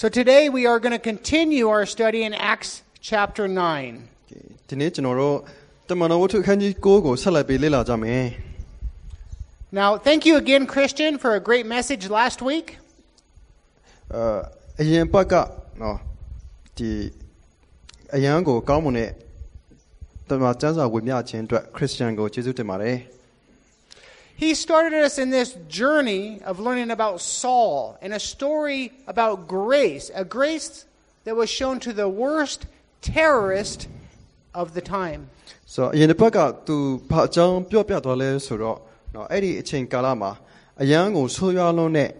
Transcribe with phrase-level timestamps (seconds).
[0.00, 2.70] So today we are going to continue our study in Acts
[3.10, 3.94] chapter 9.
[4.68, 5.36] ဒီနေ့ကျွန်တော်တို့
[5.88, 8.24] တမန်တော်ဝတ္ထုအခန်းကြီး9ကိုဆက်လက်ပြီးလေ့လာကြမယ်
[9.80, 12.68] Now, thank you again, Christian, for a great message last week.
[14.80, 15.34] အရင်ပတ်က
[15.82, 15.96] နော်
[16.76, 16.90] ဒီ
[18.14, 19.10] အရန်ကိုကောင်းမွန်တဲ့
[20.28, 22.96] တမန်ကျမ်းစာဝေမျှခြင်းအတွက်ခရစ်ယာန်ကိုကျေးဇူးတင်ပါတယ်
[24.38, 30.10] He started us in this journey of learning about Saul and a story about grace,
[30.14, 30.86] a grace
[31.24, 32.60] that was shown to the worst
[33.00, 33.80] terrorist
[34.60, 35.20] of the time.
[35.72, 36.76] ဆိုတော့အရင်တစ်ပတ်ကသူ
[37.10, 38.78] ဘာအကြောင်းပြောပြသွားလဲဆိုတော့
[39.14, 40.30] နော်အဲ့ဒီအချိန်ကာလမှာ
[40.82, 42.10] အရန်ကိုဆိုးရွားလွန်းတဲ့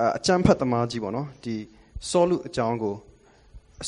[0.00, 1.54] အအကျမ်းဖတ်သမားကြီးပေါ့နော်ဒီ
[2.10, 2.94] စောလူအကြောင်းကို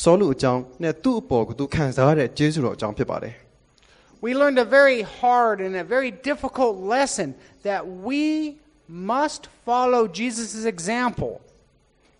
[0.03, 3.35] စောလူအကြောင်းနဲ့သူ့အပေါ်ကိုသူခံစားရတဲ့ကျေးဇူးတော်အကြောင်းဖြစ်ပါတယ်
[4.25, 7.27] We learned a very hard and a very difficult lesson
[7.63, 11.33] that we must follow Jesus' example.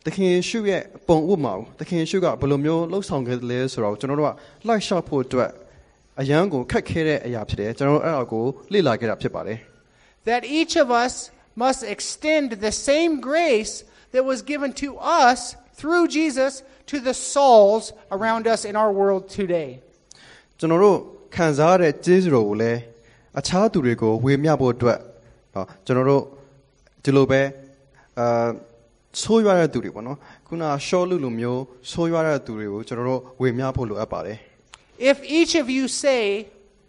[0.06, 4.34] သခင်ယေရှုရဲ့ပုံဥပမာကိုသခင်ယေရှုကဘယ်လိုမျိုးလှုပ်ဆောင်ခဲ့တယ်လဲဆိုတော့ကျွန်တော်တို့က
[4.68, 5.52] လိုက်လျှောက်ဖို့အတွက်
[6.22, 9.58] အရန်ကိုခက်ခဲတဲ့အရာဖြစ်တယ်ကျွန်တော်တို့အဲ့ဒါကိုလေ့လာခဲ့တာဖြစ်ပါတယ်
[10.30, 11.14] That each of us
[11.64, 13.74] must extend the same grace
[14.14, 14.90] that was given to
[15.26, 15.40] us
[15.80, 16.54] through Jesus
[16.92, 17.84] to the souls
[18.16, 19.70] around us in our world today.
[20.60, 20.98] ကျွန်တော်တို့
[35.11, 36.49] if each of you say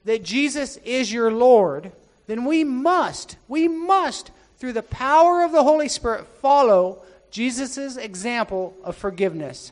[0.09, 1.91] that Jesus is your Lord
[2.29, 6.83] then we must we must through the power of the Holy Spirit follow
[7.31, 9.71] Jesus' example of forgiveness.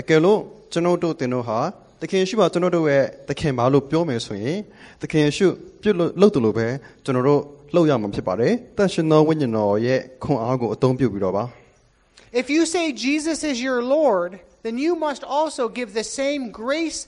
[0.00, 0.40] အကယ်လို့
[0.72, 1.60] ကျွန်တော်တို့တင်တို့ဟာ
[2.01, 4.57] သခင်ယေရှုပါကျွန်တော်တို့ရဲ့သခင်ပါလို့ပြောမယ်ဆိုရင်
[5.01, 5.47] သခင်ယေရှု
[5.81, 6.67] ပြုတ်လို့လုပ်တယ်လို့ပဲ
[7.03, 7.41] ကျွန်တော်တို့
[7.75, 11.43] လုပ်ရမှာဖြစ်ပါတယ်တန်ရှင်သောဝိညာဉ်တော်ရဲ့ခွန်အားကိုအသုံးပြုပြီးတော့ပါ
[12.41, 14.31] If you say Jesus is your Lord,
[14.65, 16.99] then you must also give the same grace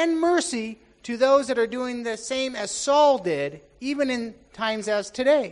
[0.00, 0.68] and mercy
[1.06, 4.22] to those that are doing the same as Saul did, even in
[4.62, 5.46] times as today.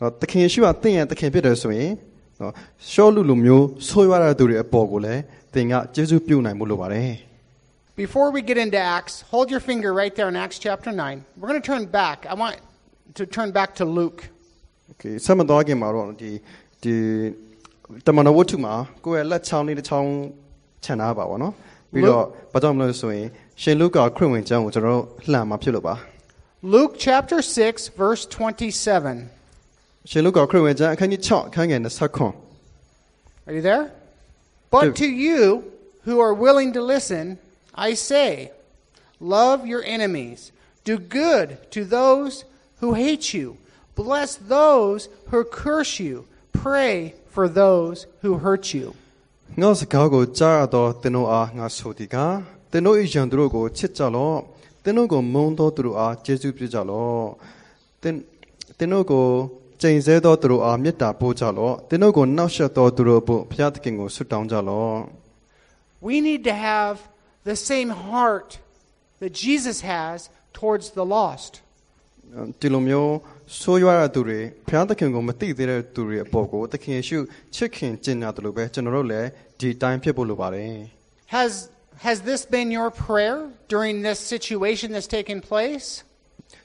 [0.00, 1.92] နော်သခင်ယေရှုကသင်ရဲ့သခင်ဖြစ်တယ်ဆိုရင်
[2.40, 2.52] နော်
[2.92, 5.20] ရှောလူလူမျိုးဆိုးရွားတဲ့သူတွေအပေါ်ကိုလည်း
[5.54, 7.10] သင်ကကျေးဇူးပြုနိုင်မှုလိုပါတယ်
[8.04, 11.24] Before we get into Acts, hold your finger right there in Acts chapter 9.
[11.38, 12.26] We're going to turn back.
[12.32, 12.56] I want
[13.14, 14.20] to turn back to Luke.
[14.92, 16.30] Okay ဆက်မသွားခင်မှာတော့ဒီ
[16.82, 16.94] ဒီ
[18.06, 20.10] တမန်တော်ဝတ္ထုမှာကိုယ့်ရဲ့လက်ချောင်းလေးတစ်ချောင်း
[20.84, 21.52] ခြံထားပါဘောနော်
[21.92, 23.26] ပြီးတော့ဘာကြောင့်မလဲဆိုရင်
[23.62, 25.94] ရှင်လုကာခရစ်ဝင်ကျမ်းကိုကျွန်တော်တို့လှန်မှာဖြစ်လို့ပါ
[26.74, 29.16] Luke chapter 6, verse 27.
[30.10, 33.84] ရှင်လုကာခရစ်ဝင်ကျမ်းအခန်းကြီး6အခန်းငယ်29 Are you there?
[34.74, 34.92] But Two.
[35.02, 35.40] to you
[36.06, 37.24] who are willing to listen,
[37.76, 38.52] I say,
[39.20, 40.52] love your enemies,
[40.84, 42.44] do good to those
[42.80, 43.56] who hate you,
[43.94, 48.88] bless those who curse you, pray for those who hurt you.
[49.60, 52.16] ငါစကားကိုကြားရတော့သင်တို့အားငါဆိုသည်က
[52.70, 54.38] သင်တို့၏ယံသူတို့ကိုချစ်ကြလော့
[54.84, 57.24] သင်တို့ကိုမုန်းသောသူတို့အားကျေးဇူးပြုကြလော့
[58.02, 58.14] သင်
[58.78, 59.26] သင်တို့ကို
[59.80, 64.96] ကျိန်ဆဲသောသူတို့အားမေတ္တာပို့ကြလော့သင်တို့ကိုနှောက်ယှက်သောသူတို့ဘုဘုရားသခင်ကိုဆုတောင်းကြလော့
[66.08, 66.96] We need to have
[67.46, 68.58] the same heart
[69.20, 71.52] that Jesus has towards the lost.
[72.60, 73.12] ဒီလိုမျိုး
[73.60, 77.18] ဆိုးရွားတဲ့သူတွေဘုရားသခင်ကိုမသိသေးတဲ့သူတွေအပေါ်ကိုသခင်ယေရှု
[77.54, 79.28] ချစ်ခင်ကျင့်ကြတယ်လို့ပဲကျွန်တော်တို့လည်း
[79.60, 80.74] ဒီတိုင်းဖြစ်ဖို့လိုပါတယ်
[81.36, 81.52] Has,
[82.08, 83.36] has this been your prayer
[83.74, 85.88] during this situation that's taken place?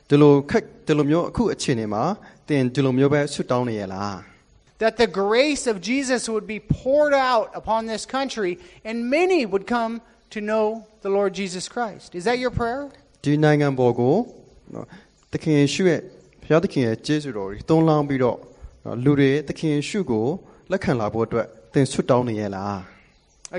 [0.09, 2.03] ဒီလိုခက်ဒီလိုမျိုးအခုအခြေအနေမှာ
[2.47, 4.15] သင်ဒီလိုမျိုးပဲဆုတောင်းနေရလား
[4.83, 8.53] that the grace of Jesus would be poured out upon this country
[8.87, 9.93] and many would come
[10.33, 10.65] to know
[11.05, 12.15] the Lord Jesus Christ.
[12.19, 12.83] Is that your prayer?
[13.23, 14.15] ဒီနိုင်ငံပေါ်ကို
[14.73, 14.85] နော်
[15.33, 16.01] သခင်ယေရှုရဲ့
[16.43, 18.37] ဘုရားသခင်ရဲ့ကျေးဇူးတော်ကြီးတုံးလောင်းပြီးတော့
[18.85, 20.25] နော်လူတွေသခင်ယေရှုကို
[20.71, 22.77] လက်ခံလာဖို့အတွက်သင်ဆွတ်တောင်းနေရလား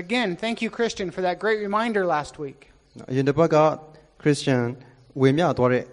[0.03, 2.59] Again, thank you, Christian, for that great reminder last week.
[2.97, 3.57] နော်အရင်တစ်ပတ်က
[4.21, 4.63] ခရစ်ယာန်
[5.21, 5.83] ဝေမျှသွားတဲ့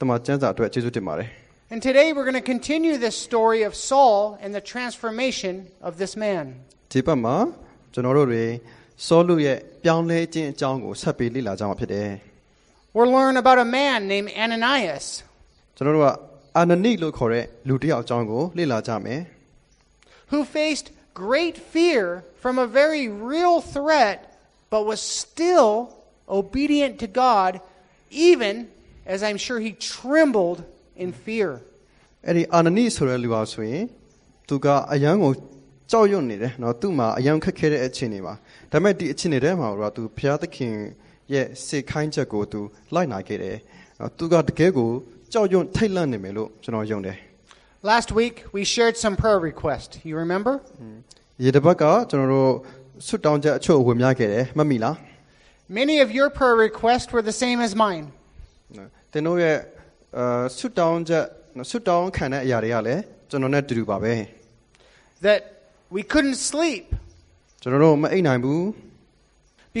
[0.00, 1.28] တမန်ကျမ်းစာအတွက်ကျေးဇူးတင်ပါတယ်
[1.72, 5.54] And today we're going to continue this story of Saul and the transformation
[5.88, 6.44] of this man.
[6.92, 7.36] ဒီပတ်မှာ
[7.92, 8.44] ကျွန်တော်တို့တွေ
[9.06, 12.10] စောလူရဲ့ပြောင်းလဲခြင်းအကြောင်းကိုဆက်ပြီးလေ့လာကြမှာဖြစ်တယ်
[12.94, 15.06] We'll learn about a man named Ananias
[15.76, 16.08] ကျွန်တော်တို့က
[16.56, 19.20] အာနနိလို့ခေါ်တဲ့လူတစ်ယောက်အကြောင်းကိုလေ့လာကြမယ်
[20.30, 22.04] who faced great fear
[22.42, 24.38] from a very real threat,
[24.70, 25.92] but was still
[26.28, 27.60] obedient to God,
[28.10, 28.68] even
[29.06, 30.58] as I'm sure he trembled
[30.96, 31.50] in fear.
[32.26, 33.84] အဲ့ဒီအာနနိဆိုတဲ့လူဟာဆိုရင်
[34.48, 35.32] သူကအယံကို
[35.93, 38.33] ကြောက်ရွံ့နေတယ်နော်သူ့မှာအယံခက်ခဲတဲ့အခြေအနေပါ
[38.71, 40.73] ဒါပေမဲ့ဒီအခြေအနေထဲမှာတော့သူဘုရားသခင်
[41.33, 42.61] ရဲ့စေခိုင်းချက်ကိုသူ
[42.95, 43.57] လိုက်နာခဲ့တယ်
[44.17, 44.89] သူကတကယ်ကို
[45.33, 47.17] ကြောက်ရွံ့ထိတ်လန့်နေမယ်လို့ကျွန်တော်ယုံတယ်
[47.91, 50.53] Last week we shared some prayer request you remember
[51.43, 52.51] ဒီတစ်ပတ်ကကျွန်တော်တို့
[53.07, 54.95] ဆွတောင်းချက်အချို့ဝင်ပြခဲ့တယ်မှတ်မိလား
[55.79, 58.05] Many of your prayer requests were the same as mine
[59.11, 59.57] တင်တို့ရဲ့
[60.57, 61.25] ဆွတောင်းချက်
[61.69, 64.13] ဆွတောင်းခံတဲ့အရာတွေကလည်းကျွန်တော်နဲ့တူတူပါပဲ
[65.25, 65.41] That
[65.96, 66.84] we couldn't sleep
[67.62, 68.62] ကျွန်တော်တို့မအိပ်နိုင်ဘူး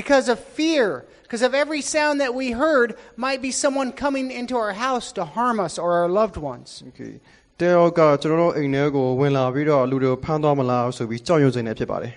[0.00, 0.86] because of fear,
[1.24, 2.88] because of every sound that we heard
[3.26, 6.68] might be someone coming into our house to harm us or our loved ones.
[6.90, 7.12] Okay
[7.60, 12.12] တဲရောကကျွန်တော်တို့အိမ်ထဲကိုဝင်လာပြီးတော့လူတွေကိုဖမ်းသွားမလားဆိုပြီးကြောက်ရွံ့နေဖြစ်ပါတယ်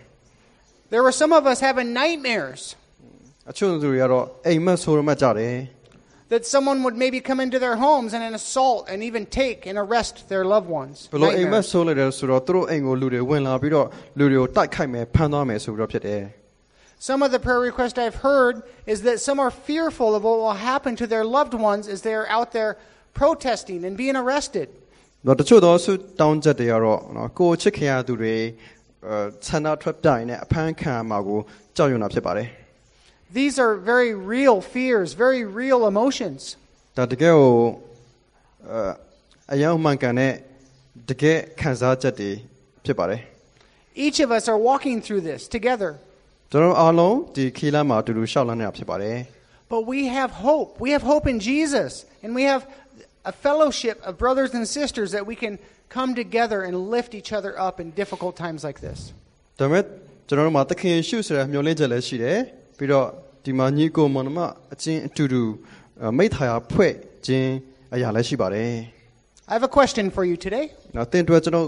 [0.91, 2.61] There were some of us having nightmares
[3.49, 5.55] အချို့သူတွေကတော့အိမ်မက်ဆိုရမှတ်ကြတယ်
[6.31, 10.15] that someone would maybe come into their homes and assault and even take and arrest
[10.31, 10.95] their loved ones.
[11.13, 11.71] ဘလို့အိမ်မက် Nightmares.
[11.71, 13.87] ဆိုလိုက်တယ်ဆိုတော့သူတို့အိမ်ကိုလူတွေဝင်လာပြီးတော့
[14.17, 16.23] လူတွေကိုတိုက်ခိုက်မယ်ဖမ်းသွားမယ်ဆိုပြီးတော့ဖြစ်တယ်
[17.09, 18.55] Some of the prayer requests I've heard
[18.93, 22.15] is that some are fearful of what will happen to their loved ones as they
[22.21, 22.71] are out there
[23.21, 24.67] protesting and being arrested.
[25.27, 25.91] တော့တချို့သောဆု
[26.21, 28.35] တောင်းချက်တွေကတော့နော်ကိုယ်ချစ်ခင်ရသူတွေ
[29.07, 31.39] အဲဆန္ဒထွက်ပြိုင်နဲ့အဖမ်းခံမှာကို
[31.75, 32.47] ကြောက်ရွံ့တာဖြစ်ပါတယ်
[33.39, 36.41] These are very real fears, very real emotions.
[36.97, 37.51] ဒါတကယ်ကို
[38.69, 38.81] အဲ
[39.53, 40.33] အယောင်မှန်ကန်တဲ့
[41.09, 42.31] တကယ်ခံစားချက်တွေ
[42.85, 43.21] ဖြစ်ပါတယ်
[44.05, 45.91] Each of us are walking through this together.
[46.51, 49.17] ကျွန်တော်တို့အားလုံးဒီခီးလမ်းမှာအတူတူရှောက်လန်းနေတာဖြစ်ပါတယ်
[49.73, 50.69] But we have hope.
[50.85, 51.91] We have hope in Jesus.
[52.23, 52.61] And we have
[53.31, 55.53] a fellowship of brothers and sisters that we can
[55.97, 58.99] come together and lift each other up in difficult times like this.
[59.59, 59.83] ဒါပေမဲ့
[60.27, 62.39] ကျွန်တော်တို့မှာသခင်ယေရှုဆိုတဲ့မျှော်လင့်ချက်လည်းရှိတယ်
[62.77, 63.07] ပြီးတော့
[63.45, 64.39] ဒီမှာညီကိုမောင်နှမ
[64.73, 65.43] အချင်းအတူတူ
[66.01, 66.93] အဲမိသားရဖွဲ့
[67.25, 67.49] ခြင်း
[67.93, 68.71] အရာလည်းရှိပါတယ်
[69.49, 70.65] I have a question for you today.
[70.95, 71.67] နောက်သင်အတွက်ကျွန်တော်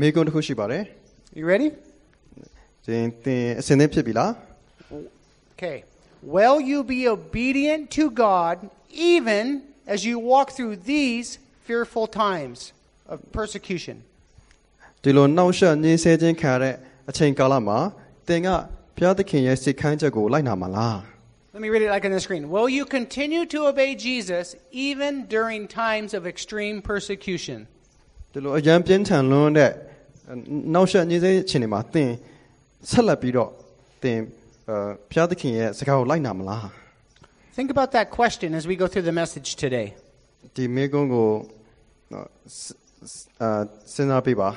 [0.00, 0.82] မိကုန်းတစ်ခုရှိပါတယ်
[1.38, 1.68] You ready?
[2.86, 4.30] သင်သင်အစဉ်သင့်ဖြစ်ပြီလား
[5.54, 5.76] Okay.
[6.36, 8.56] Will you be obedient to God
[9.12, 9.44] even
[9.94, 11.26] as you walk through these
[11.66, 12.58] fearful times
[13.12, 13.96] of persecution?
[15.02, 16.74] ဒီလိုနှောက်ယှက်ညှင်းဆဲခြင်းခံရတဲ့
[17.10, 17.78] အချိန်ကာလမှာ
[18.28, 18.48] သင်က
[18.96, 20.98] ဘုရားသခင်ရဲ့စိတ်ခိုင်းချက်ကိုလိုက်နာမှာလား
[21.56, 22.44] Let me read it like on the screen.
[22.56, 24.46] Will you continue to obey Jesus
[24.88, 27.58] even during times of extreme persecution?
[28.32, 29.70] ဒီလိုအရန်ပြင်းထန်လွန်းတဲ့
[30.72, 32.10] နှောက်ယှက်ညှင်းဆဲခြင်းတွေမှာသင်
[32.90, 33.50] ဆက်လက်ပြီးတော့
[34.02, 34.18] သင်
[34.68, 34.76] အဲ
[35.10, 36.66] ဘုရားသခင်ရဲ့စကားကိုလိုက်နာမလား
[37.58, 39.86] Think about that question as we go through the message today.
[40.54, 41.28] ဒီမိကုန်းကို
[42.12, 42.26] နော်
[42.56, 42.60] စ
[43.10, 43.50] စအာ
[43.94, 44.48] စဉ်းစားပေးပါ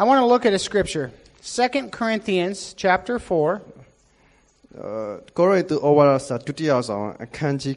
[0.00, 1.06] I want to look at a scripture.
[1.42, 3.60] 2 Corinthians chapter 4,
[4.74, 7.76] အဲကိုရိန္သုဩဝါဒစာဒုတိယဆောင်အခန်းကြီး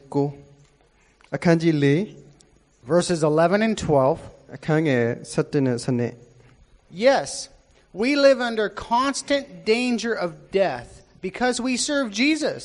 [0.52, 4.18] 9အခန်းကြီး4 verses 11 and 12.
[4.56, 6.16] အခန်းငယ်7နဲ့7
[7.06, 7.28] Yes,
[7.92, 9.44] we live under constant
[9.74, 10.90] danger of death
[11.20, 12.62] because we serve Jesus,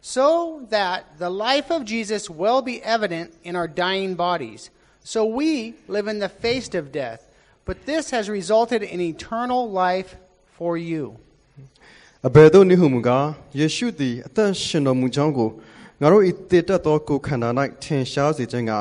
[0.00, 0.28] so
[0.76, 4.70] that the life of Jesus will be evident in our dying bodies.
[5.02, 7.20] So we live in the face of death,
[7.64, 10.16] but this has resulted in eternal life
[10.58, 11.04] for you.
[12.28, 13.26] အဘယ်သို့နည်းဟုမူကား
[13.58, 15.50] ယေရှုသည်အသက်ရှင်တော်မူကြောင်းကို
[16.00, 17.48] ငါတို့ဤတည်တတ်သောကိုယ်ခန္ဓာ၌
[17.82, 18.72] ထင်ရှားစေခြင်းက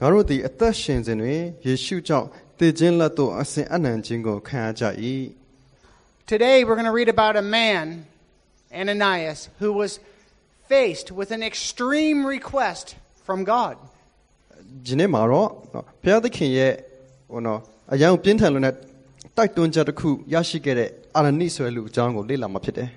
[0.00, 2.28] ငါတို့သည်အသက်ရှင်စဉ်တွင်ယေရှုကြောင့်
[2.58, 4.84] တည်ခြင်းလက်သို့အစဉ်အနှံခြင်းကိုခံရကြ၏
[6.32, 7.84] Today we're going to read about a man,
[8.80, 9.92] Ananias, who was
[10.72, 12.86] faced with an extreme request
[13.26, 13.74] from God.
[14.86, 16.72] ဒီနေ့မှာတော့နော်ဘုရားသခင်ရဲ့
[17.30, 17.60] ဟိုနော်
[17.92, 18.74] အယံပြင်းထန်လွန်းတဲ့
[19.36, 22.88] တိုက်တွန်းချက်တစ်ခုရရှိခဲ့တဲ့အာရနိဆွဲလူအကြောင်းကိုလေ့လာမှာဖြစ်တယ်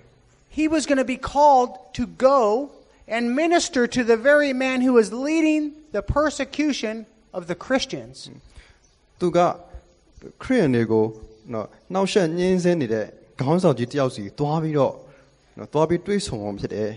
[0.59, 2.39] He was going to be called to go
[3.15, 5.61] and minister to the very man who was leading
[5.97, 6.95] the persecution
[7.37, 8.15] of the Christians.
[9.19, 9.39] သူက
[10.43, 11.05] ခရိယန်တွေကို
[11.53, 13.05] နော်နှောက်ယှက်ညှင်းဆဲနေတဲ့
[13.41, 14.93] ခေါင်းဆောင်ကြီးတယောက်စီသွားပြီးတော့
[15.57, 16.91] နော်သွားပြီးတွေးဆုံအောင်ဖြစ်တယ်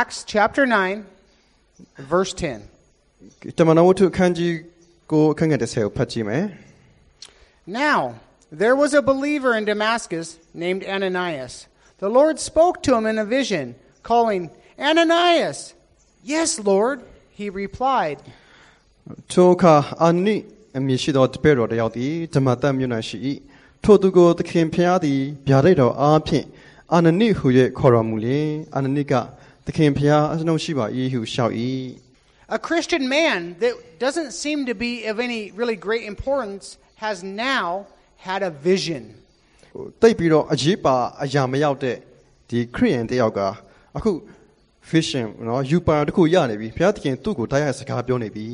[0.00, 3.58] Acts chapter 9, verse 10.
[3.58, 4.54] တမန်တော်ဝတ္ထုအခန်းကြီး
[5.12, 6.44] ကိုအခန်းငယ်30ကိုဖတ်ကြည့်မယ်
[7.82, 8.00] Now,
[8.50, 11.66] there was a believer in Damascus named Ananias.
[11.98, 15.74] The Lord spoke to him in a vision, calling, Ananias!
[16.22, 17.00] Yes, Lord,
[17.38, 18.18] he replied.
[19.32, 20.36] ထိုအခါအာနိ
[20.78, 23.18] အမည်ရှိသောတပည့်တော်တစ်ယောက်သည်ဓမ္မတမြို့၌ရှိ၏
[23.84, 26.46] ထိုသူကိုသခင်ဖျားသည်ဗျာဒိတ်တော်အားဖြင့်
[26.92, 27.46] အာနနိဟု၍
[27.78, 29.12] ခေါ်တော်မူလျင်အာနနိက
[29.66, 31.54] သခင်ဖျားအနှုတ်ရှိပါ၏ဟုလျှောက်၏
[32.58, 36.64] A Christian man that doesn't seem to be of any really great importance
[37.04, 37.68] has now
[38.26, 39.02] had a vision.
[39.74, 41.96] ဟိုတိတ်ပြီးတော့အရေးပါအရာမရောက်တဲ့
[42.48, 43.40] ဒီခရိယန်တစ်ယောက်က
[43.96, 44.10] အခု
[44.90, 48.48] vision နော်ယူပါတစ်ခုရနေပြီဘုရားသခင်သူ့ကိုတရားစကားပြောနေပြီ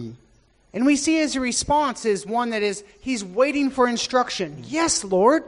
[0.77, 2.77] And we see his response is one that is,
[3.09, 4.49] he's waiting for instruction.
[4.79, 5.43] Yes, Lord.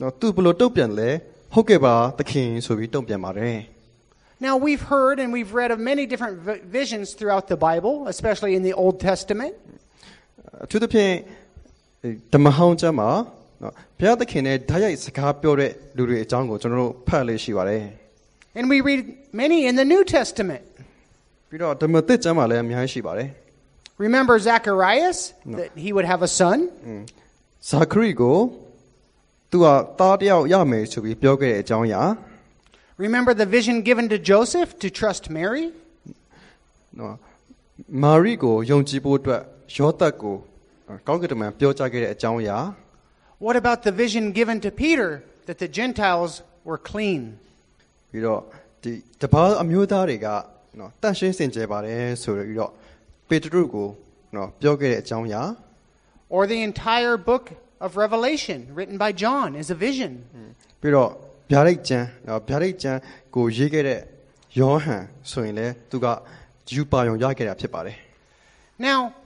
[0.00, 1.10] နော်သူဘယ်လို့တုတ်ပြန်လဲ
[1.54, 3.58] ဟုတ်ကဲ့ပါသခင်ဆိုပြီးတုံ့ပြန်ပါတယ်
[4.48, 8.52] Now, we've heard and we've read of many different vi- visions throughout the Bible, especially
[8.58, 9.54] in the Old Testament.
[10.64, 11.12] အထူးသဖြင့်
[12.32, 13.08] ဓမ္မဟောင်းကျမ်းမှာ
[13.62, 17.82] နော်ဘုရားသခင်နဲ့ဓာတ်ရိုက်စကားပြောတဲ့လူတွေအကြောင်းကိုကျွန်တော်တို့ဖတ်လေ့ရှိပါတယ်
[18.58, 19.02] And we read
[19.42, 20.64] many in the New Testament.
[21.48, 23.28] ပြီးတော့ဓမ္မသစ်ကျမ်းမှာလည်းအများကြီးရှိပါတယ်
[24.06, 25.18] Remember Zacharias,
[25.58, 26.58] that he would have a son?
[27.70, 28.36] ဇာခရီကို
[29.50, 29.66] သူက
[29.98, 32.02] သားတစ်ယောက်ရမယ်ဆိုပြီးပြောခဲ့တဲ့အကြောင်းအရာ
[33.06, 35.64] Remember the vision given to Joseph to trust Mary?
[36.98, 37.14] နော်
[38.02, 39.42] မာရိကိုယုံကြည်ဖို့အတွက်
[39.76, 40.36] ယောသတ်ကို
[41.06, 42.58] ကောင်းကင်တမန်ပြောကြားခဲ့တဲ့အကြောင်းအရာ
[43.46, 45.10] What about the vision given to Peter
[45.48, 46.32] that the Gentiles
[46.68, 47.20] were clean?
[48.10, 48.40] ပြီးတော့
[48.82, 50.28] ဒီတပားအမျိုးသားတွေက
[50.78, 52.70] နော်တန့်ရှင်းစင်ကြယ်ပါတယ်ဆိုပြီးတော့
[53.28, 53.88] ပေတရုကို
[54.36, 55.42] နော်ပြောခဲ့တဲ့အကြောင်းအရာ
[56.34, 57.44] Or the entire book
[57.84, 60.12] of Revelation written by John is a vision.
[60.80, 61.10] ပြီးတော့
[61.50, 62.98] ဗျာဒိတ်ကျမ်းနော်ဗျာဒိတ်ကျမ်း
[63.34, 64.00] ကိုရေးခဲ့တဲ့
[64.58, 66.06] ယောဟန်ဆိုရင်လည်းသူက
[66.74, 67.96] ယူပါယုံရခဲ့တာဖြစ်ပါတယ်
[68.88, 69.00] Now,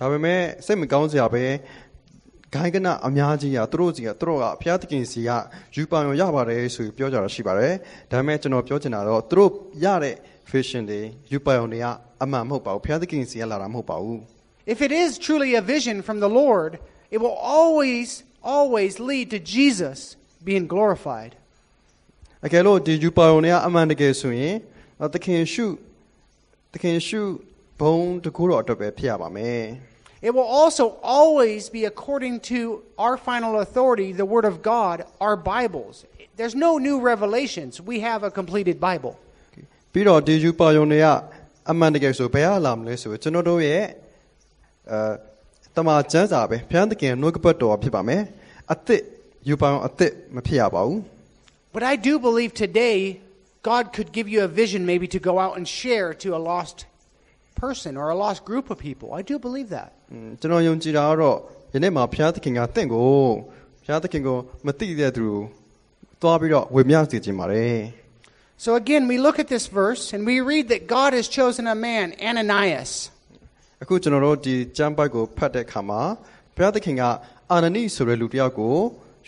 [0.04, 1.44] ါပေမဲ့စိတ်မကောင်းစရာပဲ
[2.54, 5.30] ဂိုင်းကနအများကြီးကသူတို့စီကသူတို့ကဘုရားသခင်စီက
[5.74, 7.74] ယူပါယုံရပါတယ်ဆိုပြီးပြောကြတာရှိပါတယ်
[8.10, 9.50] ဒါပေမဲ့ကျွန်တော်ပြောချင်တာတော့သူတို့
[9.84, 10.14] ရတဲ့
[10.50, 11.00] vision တွေ
[11.32, 11.86] ယူပါယုံတွေက
[12.22, 14.20] အမှန်မဟုတ်ပါဘူးဘုရားသခင်စီကလာတာမဟုတ်ပါဘူး
[14.74, 16.72] If it is truly a vision from the Lord,
[17.14, 18.08] it will always,
[18.54, 19.98] always lead to Jesus
[20.48, 21.32] being glorified.
[22.46, 24.54] အကယ်လို့ဒီယူပါယုံတွေကအမှန်တကယ်ဆိုရင်
[25.14, 25.66] သခင်ရှု
[26.72, 27.22] သခင်ရှု
[27.80, 29.62] ဘုံတကူတော်အတွက်ပဲဖြစ်ရပါမယ်
[30.22, 35.36] It will also always be according to our final authority, the Word of God, our
[35.36, 36.04] Bibles.
[36.36, 37.80] There's no new revelations.
[37.80, 39.14] We have a completed Bible.
[39.92, 41.06] ပြီးတော့ဒီယူပါယုံတွေက
[41.70, 43.82] အမှန်တကယ်ဆိုဘယ်ဟာလာမလဲဆိုကျွန်တော်တို့ရဲ့
[44.90, 44.98] အဲ
[45.76, 48.22] တမန်ကျမ်းစာပဲဘုရားသခင်နှုတ်ကပတ်တော်ဖြစ်ပါမယ်
[48.72, 49.02] အသစ်
[49.48, 50.98] ယူပါယုံအသစ်မဖြစ်ရပါဘူး
[51.74, 52.98] But I do believe today
[53.70, 56.76] God could give you a vision maybe to go out and share to a lost
[57.62, 59.08] person or a lost group of people.
[59.20, 59.90] I do believe that.
[60.12, 61.36] อืมကျွန်တော်ယုံကြည်တာကတော့
[61.74, 63.10] ယနေ့မှာဘုရားသခင်ကတင့်ကို
[63.84, 65.40] ဘုရားသခင်ကိုမသိတဲ့သူကို
[66.22, 67.78] သွားပြီးတော့ဝေမျှစေခြင်းပါတယ်
[68.64, 71.76] So again, we look at this verse and we read that God has chosen a
[71.88, 72.92] man, Ananias.
[73.82, 76.00] အခုကျွန်တော်တို့ဒီကျမ်းပိုက်ကိုဖတ်တဲ့အခါမှာ
[76.56, 77.02] ဘုရားသခင်က
[77.52, 78.74] အာနနိဆိုတဲ့လူတစ်ယောက်ကို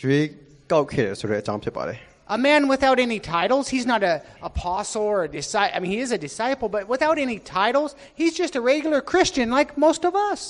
[0.02, 0.25] ရွေး
[0.73, 1.99] ကောက်ခဲ့တယ်ဆိုတဲ့အကြောင်းဖြစ်ပါတယ်
[2.37, 3.64] A man without any titles.
[3.75, 5.75] He's not an apostle or a disciple.
[5.76, 7.90] I mean, he is a disciple, but without any titles,
[8.21, 10.40] he's just a regular Christian like most of us.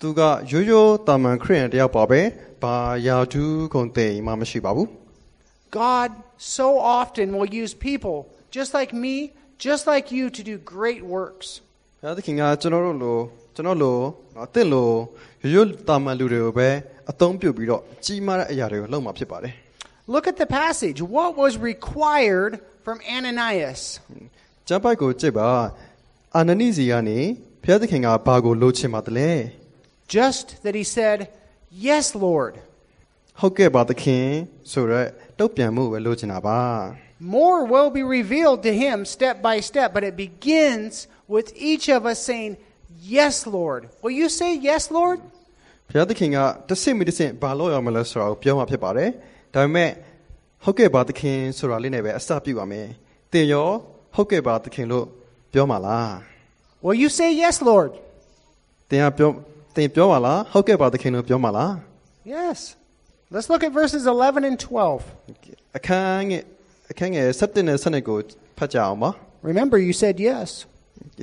[0.00, 2.20] သူကရိုးရိုးတာမန်ခရစ်ယာန်တစ်ယောက်ပါပဲ
[2.62, 2.76] ဘာ
[3.06, 4.88] ယာဒူးကုန်တဲ့မှမရှိပါဘူး
[5.80, 6.10] God
[6.56, 6.66] so
[6.98, 8.16] often will use people
[8.56, 9.14] just like me,
[9.66, 11.48] just like you, to do great works.
[12.00, 13.18] ဘုရားသခင်ကကျွန်တော်တို့လို
[13.54, 13.98] ကျွန်တော်လို
[14.34, 14.90] နော်အသစ်လို
[15.42, 16.68] ရိုးရိုးတာမန်လူတွေကိုပဲ
[17.10, 19.54] အသုံးပြုပြီးတော့ကြီးမားတဲ့အရာတွေကိုလုပ်မှာဖြစ်ပါတယ်
[20.14, 20.98] Look at the passage.
[21.16, 22.52] What was required
[22.84, 23.80] from Ananias?
[24.68, 25.50] ကျမ်းပိုက်ကိုကြည့်ပါ
[26.36, 27.18] အာနနိစီကနေ
[27.62, 29.30] ဘုရားသခင်ကဘာကိုလိုချင်ပါတယ်လဲ
[30.16, 31.18] Just that he said,
[31.88, 32.54] Yes, Lord.
[33.40, 34.26] ဟုတ်ကဲ့ပါသခင်
[34.72, 36.60] ဆိုတော့တုတ်ပြန်မှုပဲလိုချင်တာပါ
[37.36, 40.92] More will be revealed to him step by step, but it begins
[41.34, 42.52] with each of us saying,
[43.16, 43.80] Yes, Lord.
[44.02, 45.18] Will you say, Yes, Lord?
[45.88, 46.38] ဘုရားသခင်က
[46.68, 49.10] တစ်ဆင့်မိတစ်ဆင့်ဘာလို့ရမလဲဆိုတာကိုပြောမှာဖြစ်ပါတယ်
[49.54, 49.90] ဒါပေမဲ့
[50.64, 52.86] ဟုတ်ကဲ့ပါသခင်ဆိုတာလေးနဲ့ပဲအစပြုပါမယ်
[53.32, 53.68] သင်ရော
[54.14, 55.06] ဟုတ်ကဲ့ပါသခင်လို့
[55.52, 56.12] ပြောမှာလား
[56.84, 57.90] Will you say, Yes, Lord?
[58.90, 59.30] သင်ကပြော
[59.76, 61.72] သင်ပြောပါလားဟုတ်ကဲ့ပါသခင်လို့ပြောမှာလား
[62.36, 62.58] Yes.
[63.34, 65.02] Let's look at verses 11 and 12.
[65.76, 66.42] အခန်းငယ်
[66.90, 68.18] အခန်းငယ်7နဲ့7ကို
[68.58, 69.10] ဖတ်ကြအောင်ပါ
[69.50, 70.48] Remember, you said yes.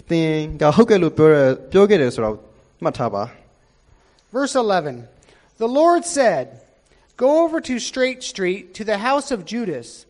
[0.09, 0.29] သင်
[0.61, 1.35] ကဟုတ်ကဲ့လို့ပြောရ
[1.71, 2.35] ပြောခဲ့တယ်ဆိုတော့
[2.83, 3.23] မှတ်ထားပါ
[4.35, 6.45] Verse 11 The Lord said,
[7.17, 10.05] Go over to Straight Street to the house of Judas.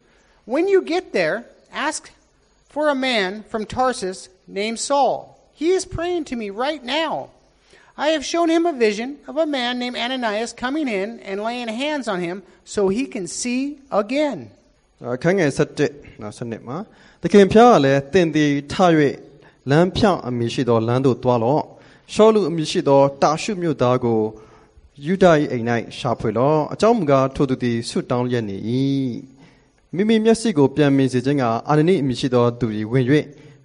[0.46, 2.12] When you get there, ask
[2.70, 5.40] for a man from Tarsus named Saul.
[5.54, 7.30] He is praying to me right now.
[7.96, 11.68] I have shown him a vision of a man named Ananias coming in and laying
[11.68, 14.52] hands on him so he can see again.
[15.16, 15.52] အခန်းငယ်
[15.88, 16.78] 7နောက်7မှာ
[17.22, 18.74] သခင်ဖျားကလည်းသင်သည်ထ၍
[19.70, 21.64] လမ်းဖြောင်းအမည်ရှိသောလမ်းသို့တွားလော့
[22.14, 24.22] ရှောလူအမည်ရှိသောတာရှုမြို့သားကို
[25.06, 25.66] ယူဒာ၏အိမ်၌
[25.98, 28.58] ရှာဖွေလော့အကြောင်းမူကားထိုသူသည်ဆွတောင်းရက်နေ၏
[29.96, 33.06] မိမိမျက်စိကိုပြန်မြင်စေခြင်းကအာနနိအမည်ရှိသောသူသည်ဝင်၍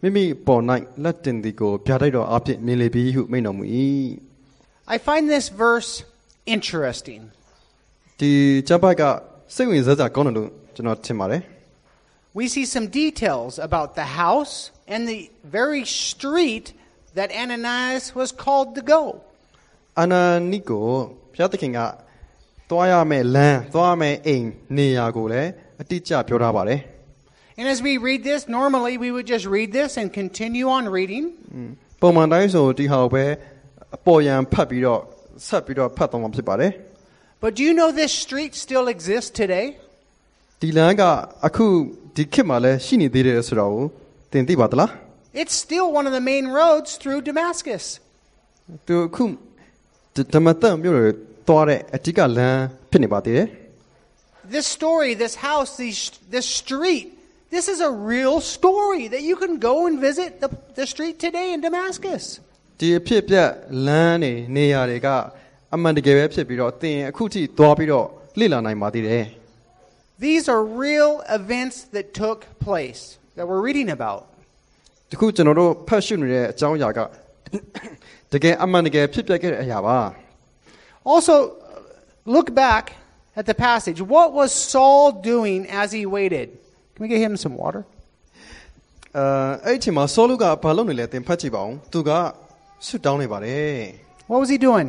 [0.03, 0.63] မိမိပေါ်၌
[1.03, 3.65] လက်တင်သည်ကိုဗျာဒိတ်တော်အဖြစ်မြင်လေပြီဟုမိန့်တော်မူ၏
[4.95, 5.91] I find this verse
[6.55, 7.23] interesting.
[8.21, 8.33] ဒီ
[8.69, 9.09] ကျမ်းပိုက်ကစ
[9.55, 11.43] စိတ်ဝင်စားစရာကောင်းတယ်လို့ကျွန်တော်ထင်ပါတယ်
[12.39, 14.55] We see some details about the house
[14.93, 15.21] and the
[15.59, 16.67] very street
[17.19, 19.01] that Ananias was called to go.
[19.99, 20.85] အာနာနိကို
[21.33, 21.79] ဘုရားသခင်က
[22.71, 25.49] သွားရမယ့်လမ်းသွားရမယ့်အိမ်နေရာကိုလည်း
[25.81, 26.81] အတိအကျပြောထားပါတယ်
[27.61, 31.25] And as we read this, normally we would just read this and continue on reading.
[32.03, 33.25] ပုံမှန်တိုင်းဆိုဒီဟာကိုပဲ
[33.97, 35.01] အပေါ်ယံဖတ်ပြီးတော့
[35.49, 36.73] ဆက်ပြီးတော့ဖတ်တော့မှာဖြစ်ပါတယ်
[37.43, 39.67] But do you know this street still exists today?
[40.61, 41.03] ဒီလမ်းက
[41.47, 41.67] အခု
[42.17, 43.75] ဒီခေတ်မှာလည်းရှိနေသေးတယ်ဆိုတော့
[44.33, 44.91] သင်သိပါသလား
[45.43, 47.85] It's still one of the main roads through Damascus.
[48.87, 49.25] သူအခု
[50.35, 51.09] ဓမ္မတန်မြို့တွေ
[51.49, 53.47] သွားတဲ့အဓိကလမ်းဖြစ်နေပါသေးတယ်
[54.57, 56.03] This story, this house, these,
[56.37, 57.07] this street,
[57.57, 61.47] this is a real story that you can go and visit the, the street today
[61.55, 62.25] in Damascus.
[62.81, 63.51] ဒီအဖြစ်အပျက်
[63.87, 65.09] လမ်းတွေနေရာတွေက
[65.75, 68.07] အမှန်တကယ်ပဲဖြစ်ပြီးတော့သင်အခုထိသွားပြီးတော့
[68.39, 69.25] လေ့လာနိုင်ပါသေးတယ်
[70.27, 73.03] These are real events that took place
[73.37, 74.23] that we're reading about.
[75.11, 76.99] တခုကျွန်တော်တို့ဖတ်ရှုနေတဲ့အကြောင်းအရာက
[78.33, 79.99] တကယ်အမှန်တကယ်ဖြစ်ပျက်ခဲ့တဲ့အရာပါ
[81.13, 81.35] Also,
[82.35, 82.85] look back
[83.39, 83.99] at the passage.
[84.15, 86.49] What was Saul doing as he waited?
[86.95, 87.83] Can we get him some water?
[89.17, 89.25] အဲ
[89.67, 92.11] အဲ့ဒီအချိန်မှာဆောလုကဘာလုပ်နေလဲသင်ဖတ်ကြည့်ပါဦးသူက
[92.87, 93.75] ဆွတ်တောင်းနေပါတယ်
[94.31, 94.89] What was he doing?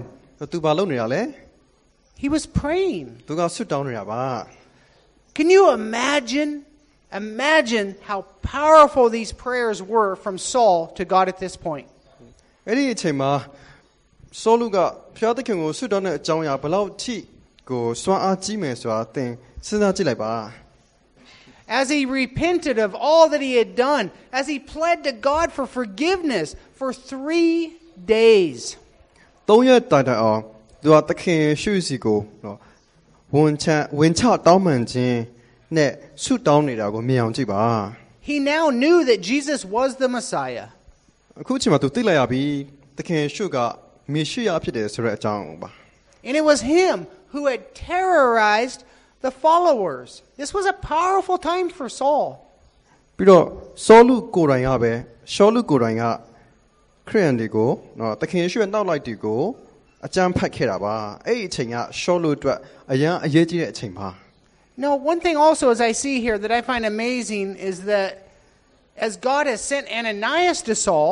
[0.52, 1.22] သူဘာလုပ်နေတာလဲ
[2.24, 3.08] He was praying.
[3.28, 4.24] သူကဆွတ်တောင်းနေတာပါ
[5.38, 6.52] Can you imagine?
[7.26, 8.20] Imagine how
[8.58, 11.88] powerful these prayers were from Saul to God at this point.
[12.68, 13.32] အဲ့ဒီအချိန်မှာ
[14.42, 14.78] ဆောလုက
[15.18, 17.16] ဖျားသခင်ကိုဆွတ်တောင်းတဲ့အကြောင်းအရာဘယ်လောက်ထိ
[17.70, 19.32] ကိုစွမ်းအားကြီးမယ်ဆိုတာသင်
[19.66, 20.34] စဉ်းစားကြည့်လိုက်ပါ
[21.82, 24.06] As he repented of all that he had done,
[24.40, 26.48] as he pled to God for forgiveness
[26.80, 27.56] for three
[28.18, 28.60] days.
[29.50, 30.42] သုံးရက်တိုင်တိုင်အောင်
[30.82, 32.58] သူကသခင်ရှုစီကိုနော်
[33.36, 33.66] ဝန်ချ
[34.00, 35.18] ဝန်ချတောင်းပန်ခြင်း
[35.76, 35.92] နဲ့
[36.24, 37.64] ဆွတ်တောင်းနေတာကိုမြင်အောင်ကြည့်ပါ
[38.30, 40.68] He now knew that Jesus was the Messiah.
[41.42, 42.44] အခုချိန်မှာသူသိလိုက်ရပြီ
[42.98, 43.58] သခင်ရှုက
[44.14, 45.70] မေရှိယဖြစ်တယ်ဆိုတဲ့အကြောင်းပါ
[46.28, 46.96] And it was him
[47.34, 48.80] who had terrorized
[49.26, 50.10] the followers.
[50.42, 52.28] This was a powerful time for Saul.
[53.18, 53.46] ပြီးတော့
[53.86, 54.94] ဆောလုကိုယ်တိုင်ကပဲ
[55.34, 56.04] ရှောလုကိုယ်တိုင်က
[57.10, 59.42] ခရိယန်တွေကိုနော်သခင်ရှုရဲ့နောက်လိုက်တွေကို
[60.06, 62.58] အကြမ်းဖက်ခဲ့တာပါအဲ့ဒီအချိန်ကရှောလုအတွက်
[62.92, 64.10] အရန်အရေးကြီးတဲ့အချိန်ပါ
[64.86, 68.30] Now, one thing also, as I see here, that I find amazing is that
[68.96, 71.12] as God has sent Ananias to Saul,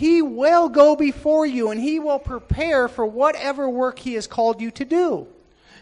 [0.00, 4.56] he will go before you and he will prepare for whatever work he has called
[4.64, 5.06] you to do.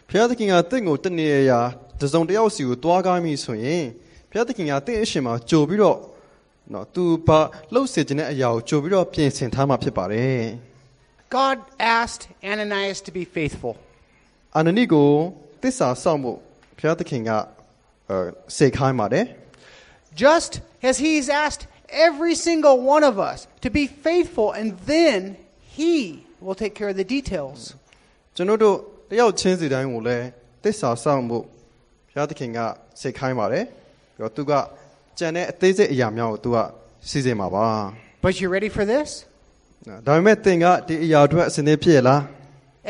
[0.09, 1.61] ဘုရားသခင်ကတင့်ကိုတနေရာ
[2.01, 3.85] တစ်စုံတစ်ယောက်စီကိုတွားကားမိဆိုရင်
[4.31, 5.99] ဘုရားသခင်ကတင့်အရှင်မှာကြိုပြီးတော့
[6.73, 7.39] နော်သူဘာ
[7.75, 10.41] လှုပ်စေခြင်းတဲ့အရာကိုကြိုပြီးတော့ပြင်ဆင်ထားမှာဖြစ်ပါတယ်
[11.37, 11.59] God
[11.99, 12.23] asked
[12.53, 13.75] Ananias to be faithful.
[14.57, 15.09] အာနနိကို
[15.63, 16.39] တစ္ဆာစောင့်ဖို့
[16.79, 17.31] ဘုရားသခင်က
[18.11, 18.19] အဲ
[18.57, 19.25] စေခိုင်းပါတယ်
[20.25, 20.53] Just
[20.89, 25.37] as he's asked every single one of us to be faithful, and then
[25.77, 27.59] he will take care of the details.
[28.37, 28.77] ကျွန်တော်တို့
[29.11, 30.25] တယောက်ချင်းစီတိုင်းကိုလည်း
[30.65, 31.45] တစ္ဆာစောင့်ဖို့
[32.11, 32.59] ဘုရားသခင်က
[33.01, 33.65] စေခိုင်းပါတယ်
[34.17, 34.53] ပြီးတော့သူက
[35.19, 36.57] ကြံတဲ့အသေးစိတ်အရာများကိုသူက
[37.09, 37.67] စီစဉ်မှာပါ
[38.25, 39.09] But you ready for this?
[39.89, 42.21] နော်ဒါပေမဲ့သင်ကဒီအရာအတွက်အစဉ်သင့်ဖြစ်ရလား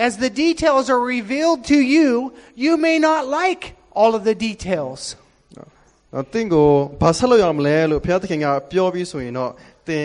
[0.07, 2.09] As the details are revealed to you,
[2.65, 3.63] you may not like
[4.01, 5.01] all of the details.
[6.13, 6.69] နော်သင်ကို
[7.01, 9.51] ဘာဆက်လုပ်ရမလဲလို့ဘုရားသခင်ကပြောပြီးဆိုရင်တော့
[9.87, 10.05] သင်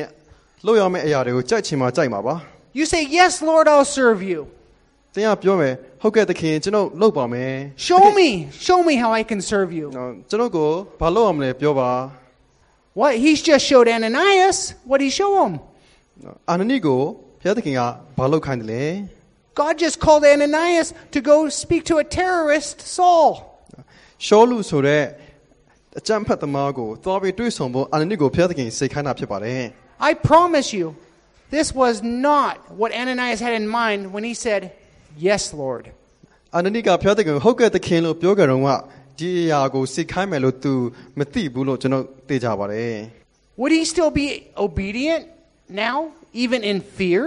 [0.66, 2.36] လုပ်ရမယ့်အရာတွေကိုကြိုက်ချင်မှကြိုက်မှာပါ
[2.80, 4.40] You say, Yes, Lord, I'll serve you.
[5.14, 7.54] သင်ကပြောမယ်ဟုတ်ကဲ့သခင်ကျွန်တော်လုပ်ပါမယ်
[7.88, 8.30] Show me,
[8.68, 9.86] show me how I can serve you.
[9.98, 10.70] နော်ကျွန်တော်ကို
[11.02, 11.92] ဘာလုပ်ရမလဲပြောပါ
[13.00, 13.14] What?
[13.24, 14.58] He's just showed Ananias.
[14.90, 15.52] What did he show him?
[16.24, 17.00] နော်အာနနိကို
[17.42, 17.82] ဘုရားသခင်က
[18.18, 18.84] ဘာလုပ်ခိုင်းတယ်လဲ
[19.62, 23.30] God just called Ananias to go speak to a terrorist, Saul.
[24.26, 25.04] ရှောလူဆိုတဲ့
[26.00, 29.62] အကြမ်းဖက်သမားကိုသွားပြီးတွေ့ဆုံဖို့အာနနိကိုဘုရားသခင်စိတ်ခိုင်းတာဖြစ်ပါတယ်
[30.10, 30.86] I promise you,
[31.56, 31.96] this was
[32.30, 34.62] not what Ananias had in mind when he said,
[35.28, 35.84] Yes, Lord.
[36.56, 38.70] အာနနိကဘုရားသခင်ကိုဟုတ်ကဲ့သခင်လို့ပြောကြတော့က
[39.20, 40.74] ဒီအရာကိုစိတ်ခိုင်းမယ်လို့ तू
[41.18, 42.96] မသိဘူးလို့ကျွန်တော်သိကြပါတယ်
[43.60, 44.26] Would he still be
[44.66, 45.24] obedient
[45.84, 45.98] now,
[46.44, 47.24] even in fear?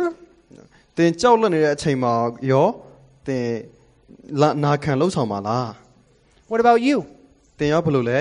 [0.96, 2.12] သင်ကြောက်လွတ်နေတဲ့အချိန်မှာ
[2.50, 2.66] ရော
[3.26, 3.46] သင်
[4.40, 5.68] လာနာခံလှုပ်ဆောင်ပါလား
[6.50, 6.96] What about you?
[7.58, 8.20] တင်ရောဘယ်လိုလဲ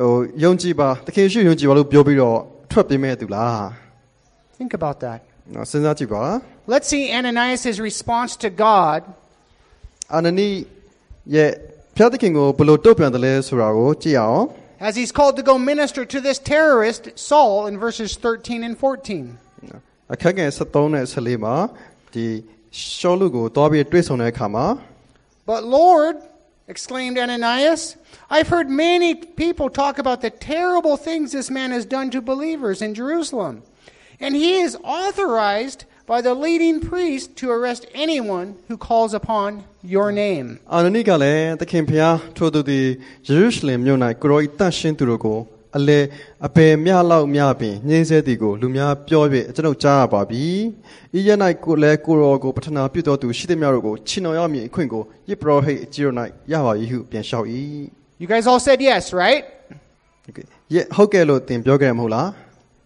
[0.00, 0.12] ဟို
[0.44, 2.38] ယုံကြည်ပါသခင်ရှိယုံကြည်ပါလို့ပြောပြီးတော့
[2.70, 3.58] ထွက်ပြေးမဲ့သူလား
[4.60, 5.20] Think about that.
[5.54, 6.22] နော်စဉ်းစားကြည့်ပါ
[6.72, 9.00] Let's see Ananias' response to God
[10.14, 10.48] အာနနီ
[11.34, 11.50] ရဲ့
[11.96, 14.42] ဖျားသခင်ကိုဘယ်လိုတုတ်ပြန်တယ်လဲဆိုတာကိုကြည့်အောင်
[14.88, 19.38] as he's called to go minister to this terrorist, Saul, in verses 13 and 14.
[20.14, 21.54] အခက်ငယ်73နဲ့14မှာ
[22.14, 22.26] ဒီ
[22.98, 24.66] ရှောလူကိုတွားပြီးတွေ့ဆုံတဲ့အခါမှာ
[25.50, 26.14] But Lord,
[26.68, 27.96] exclaimed Ananias,
[28.30, 32.80] I've heard many people talk about the terrible things this man has done to believers
[32.80, 33.62] in Jerusalem.
[34.20, 39.50] And he is authorized by the leading priest to arrest anyone who calls upon
[39.82, 40.46] your name.
[40.72, 42.86] အာနနီကလည်းသခင်ဖျားထိုသူသည်
[43.28, 45.38] ယေရုရှလင်မြို့၌ကိုရောဤတန့်ရှင်းသူတို့ကို
[45.77, 45.99] အလေ
[46.47, 49.23] အပေမြလောက်မြပင်ညင်းဆဲသည်ကိုလူများပြော၍
[49.55, 50.45] ကျွန်ုပ်ကြားရပါပြီ။
[51.17, 51.29] ဤရ၌
[51.63, 56.15] ကိုလည်းကိုရောကိုပထနာပြုတော်သူရှိသည်များတို့ကိုချီနှောင်ရမည်အခွင့်ကိုယစ်ပရောဟိတ်အကြီးတို့၌
[56.51, 57.47] ရပါ၏ဟုပြန်လျှောက်၏
[58.21, 59.43] You guys all said yes, right?
[60.73, 62.27] ။ယဟုတ်ကဲ့လို့သင်ပြောခဲ့တယ်မဟုတ်လား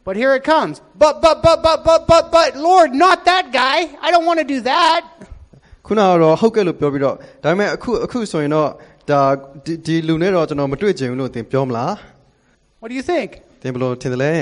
[0.08, 0.76] But here it comes.
[1.04, 3.78] But, but, but, but, but, but, but, Lord, not that guy.
[4.06, 5.02] I don't want to do that.
[5.86, 8.70] ။ခုနကတော့ဟုတ်ကဲ့လို့ပြောပြီးတော့ဒါပေမဲ့အခုအခုဆိုရင်တော့
[9.10, 9.22] ဒါ
[9.66, 11.94] ဒီဒီလူနဲ့တော့ကျွန်တော်မတွေ့ချင်ဘူးလို့သင်ပြောမလား
[12.81, 13.29] What do you think?
[13.49, 14.35] ။သင်ဘယ်လိုထင်တယ်လဲ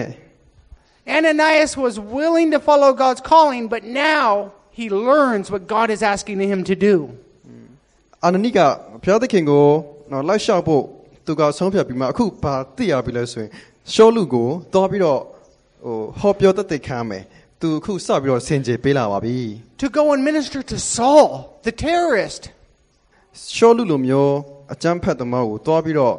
[1.18, 6.38] Ananias was willing to follow God's calling, but now he learns what God is asking
[6.52, 6.94] him to do.
[7.60, 8.58] ။အာနနီက
[9.02, 9.66] ဘုရားသခင်ကို
[10.12, 10.84] နော်လိုက်လျှောက်ဖို့
[11.26, 13.50] သူကဆုံးဖြတ်ပြီးမှအခုဘာသိရပြီလဲဆိုရင်
[13.92, 15.20] ရှောလူကိုသွားပြီးတော့
[15.84, 17.22] ဟိုဟောပြောတတ်တဲ့ခံမယ်။
[17.60, 19.38] သူအခုစပြီးတော့ဆင်ခြေပေးလာပါပြီ
[19.82, 21.28] To go and minister to Saul,
[21.66, 22.42] the terrorist.
[22.50, 24.34] ။ရှောလူလိုမျိုး
[24.72, 26.14] အကြမ်းဖက်သမားကိုသွားပြီးတော့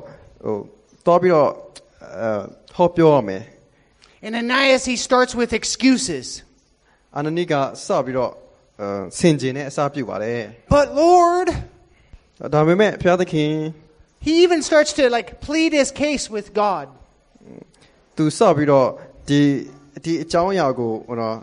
[0.46, 0.56] ဟို
[1.06, 1.50] သွားပြီးတော့
[2.20, 2.30] အဲ
[2.76, 3.44] ဟောပြောရမယ်
[4.26, 6.28] And Ananias, he starts with excuses.
[6.74, 7.54] ။အာနနီက
[7.86, 8.32] စပြီးတော့
[8.82, 8.88] အဲ
[9.20, 10.42] ဆင်ခြေနဲ့အစားပြုပါတယ်
[10.76, 11.48] But Lord,
[12.48, 13.52] ။ဒါပေမဲ့ဘုရားသခင်
[14.26, 16.86] he even starts to like plead his case with God.
[18.16, 18.88] သူစပြီးတော့
[19.28, 19.42] ဒီ
[20.04, 21.36] ဒီအကြောင်းအရာကိုဟိုတော့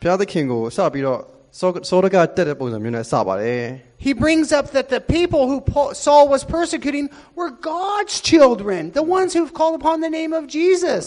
[0.00, 1.20] ဘုရားသခင်ကိုစပြီးတော့
[1.58, 3.62] စောစောရကတက်တဲ့ပုံစံမျိုးနဲ့စပါတယ်
[4.06, 7.06] He brings up that the people who Paul, Saul was persecuting
[7.38, 11.04] were God's children, the ones who've called upon the name of Jesus.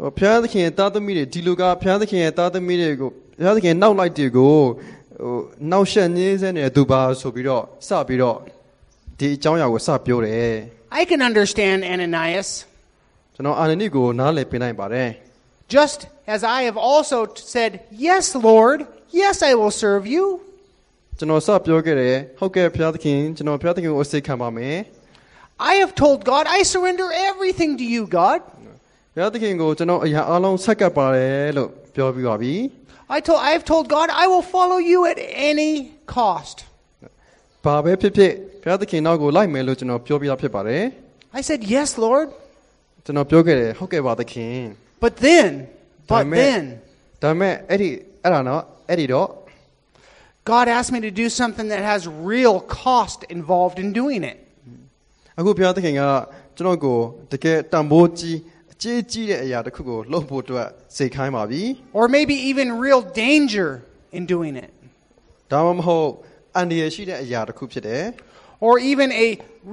[0.00, 4.54] ဟိုဘုရားသခင်ရဲ့တာသမီတွေဒီလူကဘုရားသခင်ရဲ့တာသမီတွေကိုဘုရားသခင်နောက်လိုက်တွေကို
[5.20, 5.36] ဟို
[5.72, 8.36] နောက်ဆက်ညင်းစဲနေတဲ့သူပါဆိုပြီးတော့စပြီးတော့
[9.18, 10.54] ဒီအကြောင်းအရာကိုစပြောတယ်
[11.00, 12.48] I can understand Ananias,
[13.34, 15.10] ကျွန်တော်အာနနိကိုနားလည်ပြနိုင်ပါတယ်
[15.70, 20.40] just as I have also t- said, Yes, Lord, yes, I will serve you.
[21.18, 24.76] ကျွန်တော်စပြောခဲ့တယ်ဟုတ်ကဲ့ဘုရားသခင်ကျွန်တော်ဘုရားသခင်ကိုအစိတ်ခံပါမယ်
[25.72, 28.40] I have told God, I surrender everything to you, God.
[29.14, 32.54] ဘုရားသခင်ကိုကျွန်တော်အရာအလုံးဆက်ကပ်ပါတယ်လို့ပြောပြီးပါပြီ
[33.16, 35.18] I told, I have told God, I will follow you at
[35.50, 35.72] any
[36.16, 36.56] cost.
[37.64, 40.82] ဘာပဲဖြစ်ဖြစ်ဘုရားသခင်နောက်ကိုလိုက်မယ်လို့ကျွန်တော်ပြောပြတာဖြစ်ပါတယ်
[41.38, 42.26] I said, Yes, Lord.
[43.04, 44.56] ကျွန်တော်ပြောခဲ့တယ်ဟုတ်ကဲ့ပါသခင်
[45.04, 45.50] But then,
[46.10, 46.38] but Amen.
[46.40, 46.62] then,
[47.22, 47.88] ဒါပေမဲ့အဲ့ဒီ
[48.22, 49.28] အဲ့ဒါနော်အဲ့ဒီတော့
[50.52, 52.00] God asked me to do something that has
[52.32, 54.38] real cost involved in doing it.
[55.38, 56.02] အခုဘုရားသခင်က
[56.56, 56.98] ကျွန်တော်ကို
[57.32, 58.38] တကယ်တန်ဖိုးကြီး
[58.72, 61.62] အကြီးကြီးတဲ့အရာတစ်ခုကိုလုပ်ဖို့အတွက်စိတ်ခိုင်းပါပြီ
[61.98, 63.68] Or maybe even real danger
[64.16, 64.70] in doing it.
[65.52, 66.08] ဒါမှမဟုတ်
[66.56, 68.04] အန္တရာယ်ရှိတဲ့အရာတစ်ခုဖြစ်တယ်
[68.66, 69.28] Or even a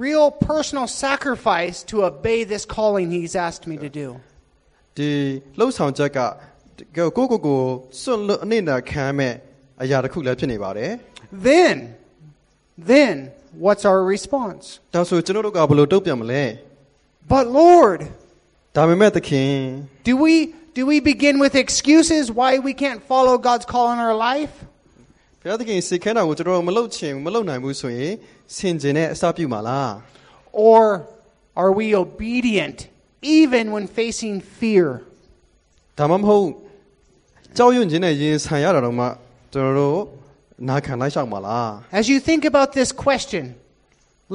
[0.06, 4.08] real personal sacrifice to obey this calling He's asked me to do.
[4.96, 5.10] ဒီ
[5.58, 6.18] လှုပ်ဆောင်ချက်က
[6.78, 7.60] တကယ်ကိုယ့်ကိုယ်ကို
[8.00, 9.34] စွန့်လွတ်အနေနဲ့ခံမဲ့
[9.82, 10.90] အရာတစ်ခုလည်းဖြစ်နေပါတယ်
[11.48, 11.76] Then,
[12.92, 13.14] then,
[13.64, 14.64] what's our response?
[14.94, 16.44] ဒါဆိုကျွန်တော်တို့ကဘယ်လိုတုံ့ပြန်မလဲ
[17.32, 18.00] But Lord,
[18.76, 19.52] ဒါပေမဲ့သခင်
[20.08, 20.34] do we
[20.78, 24.54] do we begin with excuses why we can't follow God's call in our life?
[25.40, 28.12] ဘုရားသခင်စိတ်ခဲတာကိုကျွန်တော်တို့မလုပ်ချင်ဘူးမလုပ်နိုင်ဘူးဆိုရင်
[28.56, 29.90] ဆင်ခြင်နဲ့အစပြုမှာလား
[30.70, 30.82] Or
[31.62, 32.78] are we obedient
[33.38, 34.88] even when facing fear?
[35.98, 36.46] ဒါမှမဟုတ်
[37.56, 39.06] ကြောက်ရွံ့ခြင်းနဲ့ရင်ဆိုင်ရတာတော့မှ
[39.52, 39.98] ကျွန်တော်တို့
[40.68, 43.44] နာခံလိုက်ရှောက်မှာလား As you think about this question,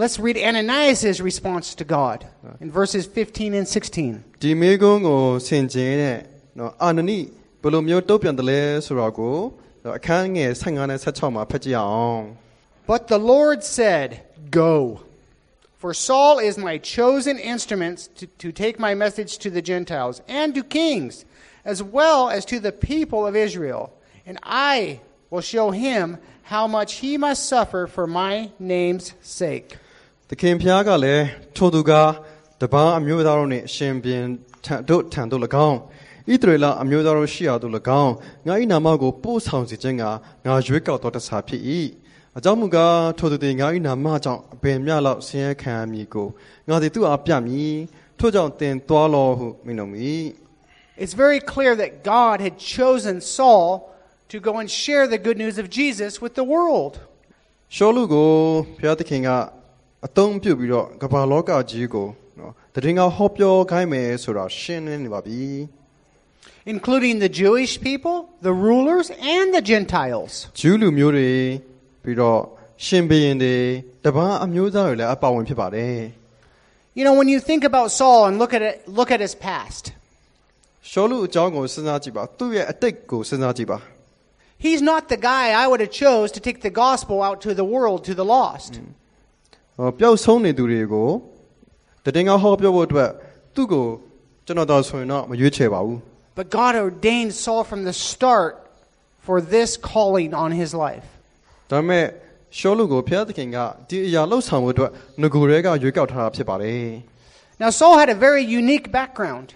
[0.01, 2.19] let's read Ananias' response to God
[2.63, 4.13] in verses 15 and 16.
[4.43, 6.17] ဒီမေကုန်းကိုဆင်ခြင်တဲ့
[6.59, 7.19] နော်အာနနိ
[7.61, 9.35] ဘယ်လိုမျိုးတုံ့ပြန်တယ်လဲဆိုတော့ကို
[9.97, 12.23] အခန်းငယ်15နဲ့16မှာဖတ်ကြည့်အောင်
[12.91, 14.09] But the Lord said,
[14.51, 14.73] Go.
[15.81, 20.49] For Saul is my chosen instrument to, to take my message to the Gentiles and
[20.57, 21.13] to kings,
[21.73, 23.83] as well as to the people of Israel.
[24.25, 24.99] And I
[25.31, 29.05] will show him how much he must suffer for my name's
[29.39, 29.69] sake.
[30.29, 31.23] သခင်ဖျားကလည်း
[31.55, 31.91] ထိုသူက
[32.61, 34.25] တပန်းအမျိုးသားတို့နှင့်အရှင်ပြန်
[34.65, 35.77] ထံတို့ထံတို့၎င်း
[36.31, 38.13] ဣသရေလအမျိုးသားတို့ရှိရာတို့၎င်း
[38.47, 40.03] ငါ၏နာမကိုပို့ဆောင်စေခြင်းက
[40.45, 41.61] ငါရွေးကောက်တော်တစားဖြစ်၏
[42.37, 46.27] အကြောင်းမူကားထိုသူသည်ငါ၏နာမကြောင့်အပင်မြလောက်ဆင်းရဲခံရမည်ကို
[46.69, 47.73] ငါသည်သူ့အားပြမည်
[48.19, 49.97] ထို့ကြောင့်တင်သွားလောဟုမိန့်တော်မူ၏
[51.03, 53.67] It's very clear that God had chosen Saul
[54.31, 56.93] to go and share the good news of Jesus with the world.
[57.75, 58.29] ရှောလူကို
[58.79, 59.29] ဘုရားသခင်က
[60.05, 62.07] အသုံးပြုပြီးတော့ကမ္ဘာလောကကြီးကို
[62.39, 65.43] နော်တည်ငါဟောပြောခိုင်းမယ်ဆိုတာရှင်းလင်းနေပါပြီ
[66.73, 70.31] including the Jewish people, the rulers, and the Gentiles.
[70.59, 71.31] ဂျူးလူမျိုးတွေ
[72.03, 72.39] ပြီးတော့
[72.85, 73.55] ရှင်ဘုရင်တွေ
[74.05, 75.97] တပန်းအမျိုးသားတွေလည်းအပါဝင်ဖြစ်ပါတယ်
[76.97, 79.83] You know, when you think about Saul and look at it, look at his past,
[80.91, 83.77] ရှောလူအကြောင်းကိုစဉ်းစားကြည့်ပါသူ့ရဲ့အတိတ်ကိုစဉ်းစားကြည့်ပါ
[84.65, 87.67] he's not the guy I would have chose to take the gospel out to the
[87.75, 88.71] world, to the lost.
[89.77, 91.09] ဟောပျောက်ဆုံးနေသူတွေကို
[92.15, 93.09] တည်ငါဟောပြောဖို့အတွက်
[93.55, 93.85] သူ့ကို
[94.45, 95.97] ကျွန်တော်တော့ဆိုရင်တော့မရွေးချယ်ပါဘူး
[96.39, 98.53] But God ordained Saul from the start
[99.25, 101.07] for this calling on his life.
[101.71, 102.05] ဒါပေမဲ့
[102.59, 103.57] ရှောလူကိုဘုရားသခင်က
[103.89, 104.91] ဒီအရာလှုပ်ဆောင်မှုအတွက်
[105.21, 106.89] ငကိုယ်တွေကရွေးကောက်ထားတာဖြစ်ပါတယ်
[107.61, 109.47] Now, Saul had a very unique background.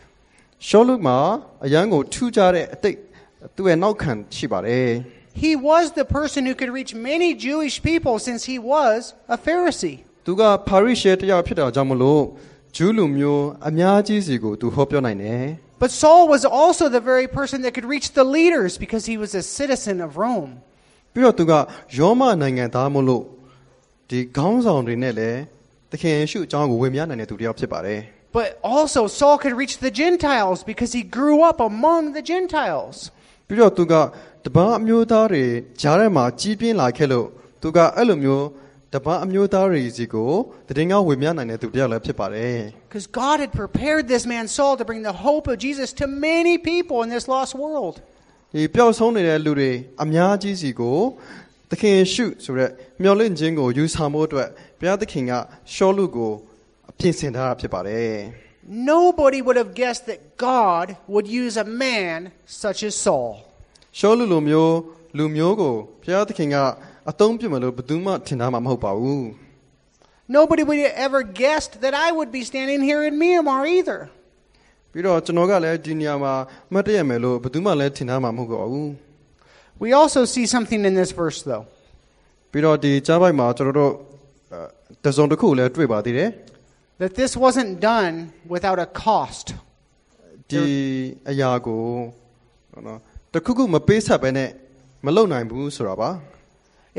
[0.68, 1.18] ရှောလူမှာ
[1.66, 2.98] အရန်ကိုထူးခြားတဲ့အတိတ်
[3.56, 4.90] သူ့ရဲ့နောက်ခံရှိပါတယ်
[5.44, 9.00] He was the person who could reach many Jewish people since he was
[9.36, 9.98] a Pharisee.
[10.26, 12.24] သူကပါရိရှဲတရားဖြစ်တာကြောင့်မလို့
[12.76, 15.44] ဂျူးလူမျိုးအများကြီးစီကိုသူဟောပြောနိုင်တယ်
[15.84, 19.32] But Saul was also the very person that could reach the leaders because he was
[19.42, 20.52] a citizen of Rome.
[21.14, 21.54] ပြီးတော့သူက
[21.98, 23.24] ယောမနိုင်ငံသားမလို့
[24.10, 25.40] ဒီခေါင်းဆောင်တွေနဲ့လည်း
[25.92, 28.02] သခင်ယေရှုအကြောင်းကိုဝေမျှနိုင်တဲ့သူတစ်ယောက်ဖြစ်ပါတယ်
[28.38, 32.96] But also, Saul could reach the Gentiles because he grew up among the Gentiles.
[33.53, 33.95] ပြီးတော့သူက
[34.45, 35.45] တပန်းအမျိုးသားတွေ
[35.81, 37.27] ဂျားထဲမှာကြီးပြင်းလာခဲ့လို့
[37.63, 38.47] သူကအဲ့လိုမျိုး
[38.95, 40.31] တပန်းအမျိုးသားတွေစီကို
[40.79, 46.55] တည်ငါဝေမျှနိုင်တဲ့သူတစ်ယောက်လည်းဖြစ်ပါတယ် Because God had prepared this man Saul to bring the hope of Jesus to many
[46.71, 47.95] people in this lost world.
[48.55, 49.71] ဒီပျောက်ဆုံးနေတဲ့လူတွေ
[50.03, 50.99] အများကြီးစီကို
[51.71, 52.71] သခင်ယေရှုဆိုရက်
[53.03, 55.33] မျော်လင့်ခြင်းကိုယူဆောင်ဖို့အတွက်ဘုရားသခင်က
[55.75, 56.33] ရှောလူကို
[56.91, 58.13] အပြင်ဆင်ထားတာဖြစ်ပါတယ်
[58.94, 62.18] Nobody would have guessed that God would use a man
[62.64, 63.32] such as Saul.
[64.00, 64.76] ရှောလူလိုမျိုး
[65.18, 66.56] လူမျိုးကိုဘုရားသခင်က
[67.10, 69.24] အသုံးပြုမယ်လို့ဘယ်သူမှထင်ထားမှာမဟုတ်ပါဘူး
[70.38, 74.00] Nobody would have ever guessed that I would be standing here in Myanmar either.
[74.92, 76.34] ပြီးတော့ကျွန်တော်ကလည်းဒီနေရာမှာ
[76.74, 78.90] မတ်တရမယ်လို့ဘယ်သူမှလည်းထင်ထားမှာမဟုတ်ပါဘူး
[79.84, 81.66] We also see something in this verse, though.
[82.52, 83.92] ပြီးတော့ဒီကြားပိုက်မှာကျွန်တော်တို့
[84.54, 84.60] အဲ
[85.06, 86.30] တစုံတစ်ခုလည်းတွေ့ပါသေးတယ်
[87.02, 88.14] That this wasn't done
[88.54, 89.48] without a cost.
[90.52, 90.66] ဒီ
[91.30, 91.84] အရာကို
[92.88, 93.00] နော်
[93.34, 94.50] တခုခုမပေးဆက်ပဲနဲ့
[95.06, 96.10] မလုပ်နိုင်ဘူးဆိုတာပါ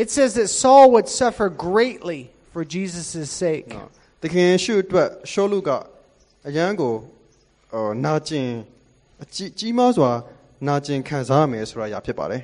[0.02, 2.20] It says that Saul would suffer greatly
[2.52, 3.68] for Jesus' sake.
[3.76, 3.88] နော်
[4.22, 5.70] တခင်ရှုအတွက်ရှောလူက
[6.48, 6.94] အရန်ကို
[7.74, 8.48] အော်နာကျင်
[9.22, 10.10] အကြီးကြီးမားစွာ
[10.68, 12.42] နာကျင်ခံစားရမယ်ဆိုတာအရာဖြစ်ပါတယ်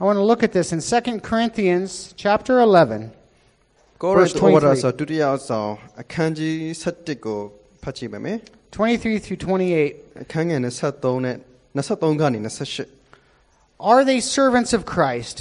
[0.00, 1.90] I want to look at this in 2 Corinthians
[2.24, 3.10] chapter 11.
[4.02, 4.82] ကောရ Verse စ်ဩဝါဒ 23.
[4.82, 5.70] စာဒုတိယအဆောင်
[6.02, 7.40] အခန်းကြီး7ကို
[7.82, 8.38] ဖတ်ကြည့်ပါမယ်
[8.74, 10.22] 23 through 28.
[10.22, 11.36] အခန်းငယ်23နဲ့
[11.78, 12.88] 23ကနေ28
[13.90, 15.36] Are they servants of Christ?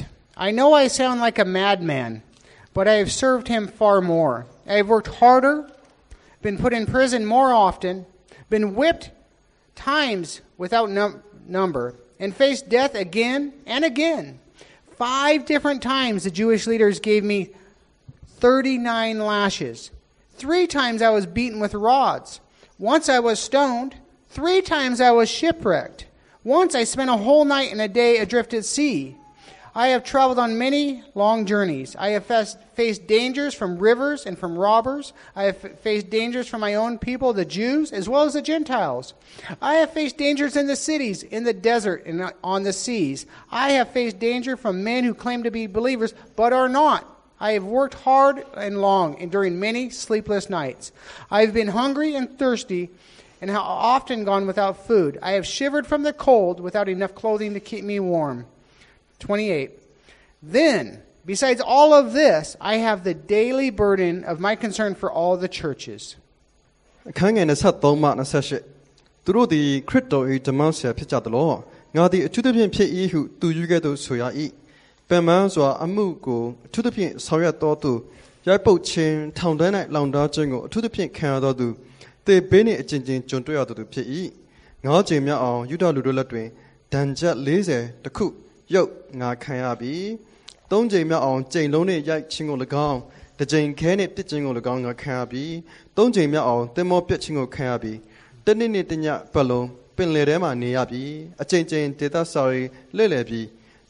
[0.48, 2.12] I know I sound like a madman,
[2.76, 4.36] but I have served him far more.
[4.72, 5.56] I have worked harder,
[6.46, 8.06] been put in prison more often,
[8.50, 9.10] been whipped
[9.76, 11.86] times without num- number,
[12.20, 14.40] and faced death again and again.
[14.96, 17.50] Five different times the Jewish leaders gave me
[18.43, 19.93] 39 lashes.
[20.33, 22.41] Three times I was beaten with rods.
[22.77, 23.95] Once I was stoned.
[24.31, 26.07] Three times I was shipwrecked.
[26.43, 29.17] Once I spent a whole night and a day adrift at sea.
[29.77, 31.95] I have traveled on many long journeys.
[31.95, 32.27] I have
[32.75, 35.13] faced dangers from rivers and from robbers.
[35.37, 39.15] I have faced dangers from my own people, the Jews, as well as the Gentiles.
[39.63, 43.25] I have faced dangers in the cities, in the desert, and on the seas.
[43.53, 47.12] I have faced danger from men who claim to be believers but are not.
[47.42, 50.92] I have worked hard and long, enduring many sleepless nights.
[51.30, 52.90] I have been hungry and thirsty,
[53.42, 55.20] and have often gone without food.
[55.22, 58.46] I have shivered from the cold without enough clothing to keep me warm.
[59.20, 59.72] 28.
[60.42, 65.38] Then, besides all of this, I have the daily burden of my concern for all
[65.38, 66.16] the churches.
[67.12, 68.10] အခန်းငယ်23မှ
[68.70, 71.50] 28သူတို့သည်ခရစ်တော်၏ဓမ္မဆရာဖြစ်ကြသလို
[71.96, 74.24] ငါသည်အထူးသဖြင့်ဖြစ်၏ဟုသူယူခဲ့သို့ဆိုရ၏
[75.15, 77.93] ပင်မန်းစွာအမှုကိုအထူးသဖြင့်ဆောင်ရွက်တော်သူ
[78.49, 81.69] ရိုက်ပုတ်ခြင်းထောင်တန်း၌လောင်တားခြင်းကိုအထူးသဖြင့်ခံရသောသူ
[82.27, 84.07] တေဘေးနှင့်အချင်းချင်းကြုံတွေ့ရသောသူဖြစ်၏
[84.85, 86.47] ငါးချိန်မြောက်အောင်ယူဒလူတို့လက်တွင်
[86.93, 88.27] ဒဏ်ချက်40တခု
[88.75, 89.95] ရုပ်ငါခံရပြီ
[90.71, 93.01] သုံးချိန်မြောက်အောင်ကြိမ်လုံးနှင့်ရိုက်ခြင်းကို၎င်း
[93.39, 95.45] တစ်ချိန်ခဲနှင့်ပြစ်ခြင်းကို၎င်းငါခံရပြီ
[95.97, 97.93] သုံးချိန်မြောက်အောင်တင်မောပြစ်ခြင်းကိုခံရပြီ
[98.47, 101.03] တနေ့နေ့တညပတ်လုံးပင်လယ်ထဲမှာနေရပြီ
[101.43, 102.63] အချိန်ချင်းဒေသစာရီ
[102.99, 103.43] လဲ့လေပြီ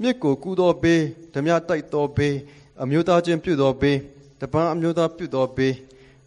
[0.02, 1.02] မြစ်ကိုကူးသောဘေး
[1.34, 2.36] ဓမြတိုက်သောဘေး
[2.82, 3.98] အမျိုးသားချင်းပြုသောဘေး
[4.40, 5.74] တပန်းအမျိုးသားပြုသောဘေး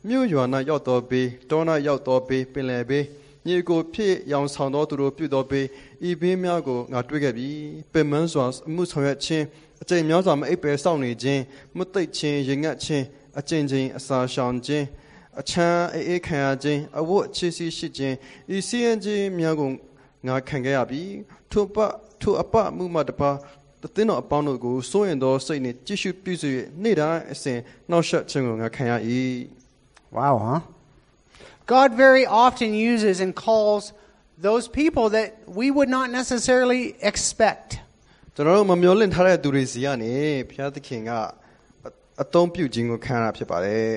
[0.07, 3.05] မြို့ရွာ၌ရောက်သောဘေးတော၌ရောက်သောဘေးပင်လယ်ဘေး
[3.45, 5.65] မြေကိုဖြစ်ရောင်ဆောင်သောသူတို့ပြုသောဘေး
[6.07, 7.49] ဤဘေးများကိုငါတွေ့ခဲ့ပြီ
[7.93, 9.45] ပင်မန်းစွာအမှုဆောင်ရွက်ခြင်း
[9.81, 11.41] အကျင့်များစွာမအိပ်ပယ်စောင့်နေခြင်း
[11.77, 13.03] မသိပ်ခြင်းရင်ငတ်ခြင်း
[13.39, 14.85] အကျင့်ချင်းအစာရှောင်ခြင်း
[15.39, 18.15] အချမ်းအေးအေးခံရခြင်းအဝတ်ချီစီရှိခြင်း
[18.55, 19.69] ဤစီရင်ခြင်းများကို
[20.27, 21.01] ငါခံခဲ့ရပြီ
[21.51, 21.77] ထိုပ
[22.21, 23.31] ထိုအပမှုမှတပါ
[23.84, 26.48] တသင်းတော်အပေါင်းတို့ကိုစိုးရင်သောစိတ်နှင့်ကြည့်ရှုပြုစု၍
[26.82, 27.58] နေ့တိုင်းအစဉ်
[27.90, 28.92] နှောက်ယှက်ခြင်းကိုငါခံရ၏
[30.18, 30.60] Wow, huh?
[31.74, 33.82] God very often uses and calls
[34.48, 35.28] those people that
[35.60, 37.68] we would not necessarily expect.
[38.34, 40.14] ကျွန်တော်တို့မမျှော်လင့်ထားတဲ့သူတွေစီကနေ
[40.50, 41.90] ဘုရားသခင်ကအ
[42.22, 43.92] အသုံးပြုခြင်းကိုခံရတာဖြစ်ပါတယ်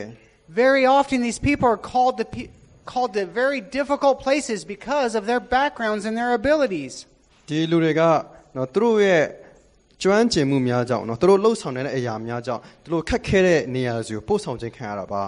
[0.64, 2.52] Very often, these people are called to, pe-
[2.92, 6.94] called to very difficult places because of their backgrounds and their abilities.
[7.50, 8.02] ဒီလူတွေက
[8.56, 9.24] နော်သူတို့ရဲ့
[10.02, 15.24] ကျွမ်းကျင်မှုများကြောင့်နော်သူတို့လှုပ်ဆောင်နေတဲ့အရာများကြောင့်သူတို့ခက်ခဲတဲ့နေရာတွေကိုပို့ဆောင်ခြင်းခံရတာပါ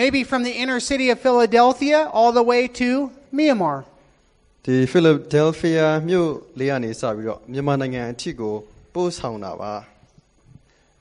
[0.00, 2.88] Maybe from the inner city of Philadelphia all the way to
[3.38, 3.76] Myanmar.
[4.64, 8.54] ဒီ Philadelphia မြို့လေးကနေစပြီးတော့မြန်မာနိုင်ငံအထိကို
[8.94, 9.74] ပို့ဆောင်တာပါ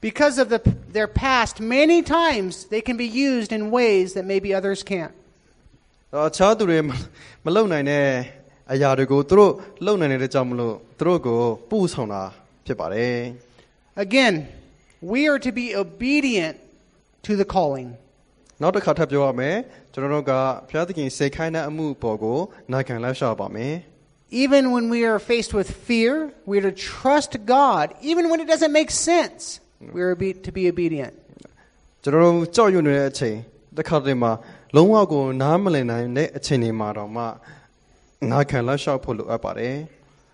[0.08, 0.60] Because of the,
[0.98, 5.14] their past, many times they can be used in ways that maybe others can't.
[6.14, 6.92] တော့အခြားသူတွေမ
[7.46, 8.06] မလုံနိုင်တဲ့
[8.74, 9.52] အရာတွေကိုသူတို့
[9.86, 12.24] လုံနိုင်တဲ့ကြောင့်မလို့သူတို့ကိုပို့ဆောင်တာ
[12.66, 13.16] ဖြစ်ပါတယ်
[14.06, 14.36] Again,
[15.12, 16.56] we are to be obedient
[17.28, 17.90] to the calling.
[18.62, 19.56] နောက်တစ်ခါထပ်ပြောရမယ်
[19.94, 20.34] ကျွန်တော်တို့က
[20.70, 22.40] ဘုရားသခင်စေခိုင်းတဲ့အမှုပေါ်ကို
[22.74, 23.76] နာခံလိုက်ရှာပါမယ်
[24.46, 26.14] Even when we are faced with fear,
[26.50, 29.42] we are to trust God, even when it doesn't make sense.
[29.96, 31.14] We are be- to be obedient.
[32.04, 33.38] ကျွန်တော်တို့ကြောက်ရွံ့နေတဲ့အချိန်
[33.78, 34.32] တစ်ခါတည်းမှာ
[34.76, 37.24] လုံးဝကိုနားမလည်နိုင်တဲ့အချိန်တွေမှာတော့မှ
[38.32, 39.76] နာခံလိုက်ရှာဖို့လိုအပ်ပါတယ်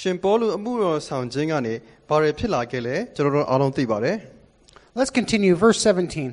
[0.00, 1.74] ရှင်ပေါလုအမှုတော်ဆောင်ခြင်းကနေ
[2.08, 4.16] ဘာတွေဖြစ်လာခဲ့လဲကျွန်တော်တို့အားလုံးသိပါတယ်
[4.98, 6.30] Let's continue, verse 17.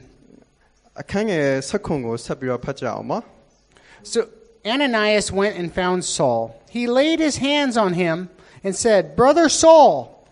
[1.01, 3.19] အခန်းငယ်ဆက်ခွန်ကိုဆက်ပြီးတော့ဖတ်ကြအောင်ပါ
[4.11, 4.19] So
[4.73, 6.41] Ananias went and found Saul.
[6.77, 8.29] He laid his hands on him
[8.63, 10.25] and said, Brother Saul,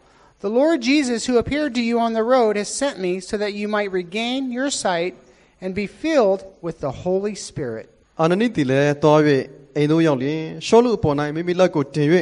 [0.46, 3.54] the Lord Jesus, who appeared to you on the road, has sent me so that
[3.54, 5.14] you might regain your sight
[5.62, 7.88] and be filled with the Holy Spirit.
[8.22, 9.20] အာနနိတီလည်းတွား၍
[9.76, 12.08] အိမ်သို့ရောက်လျင်ရှောလုအပေါ်၌မိမိလက်ကိုတင်၍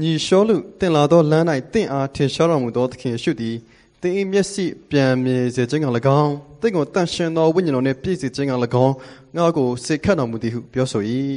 [0.00, 3.56] ညီရှောလုတင်လာသောလမ်း၌တင့်အားထင်ရှားတော်မူသောသခင်ရှုသည်
[4.00, 5.86] တင်း၏မျက်စိပြန်မြေစေခြင်းက၎
[6.20, 8.54] င်းတင့်ကိုတန့်ရှင်းသောဝိညာဉ်တော်နှင့်ပြည့်စုံခြင်းက၎
[8.84, 8.94] င်း
[9.36, 11.02] ငါ့ကိုစေခတ်တော်မူသည်ဟုပြောဆို၏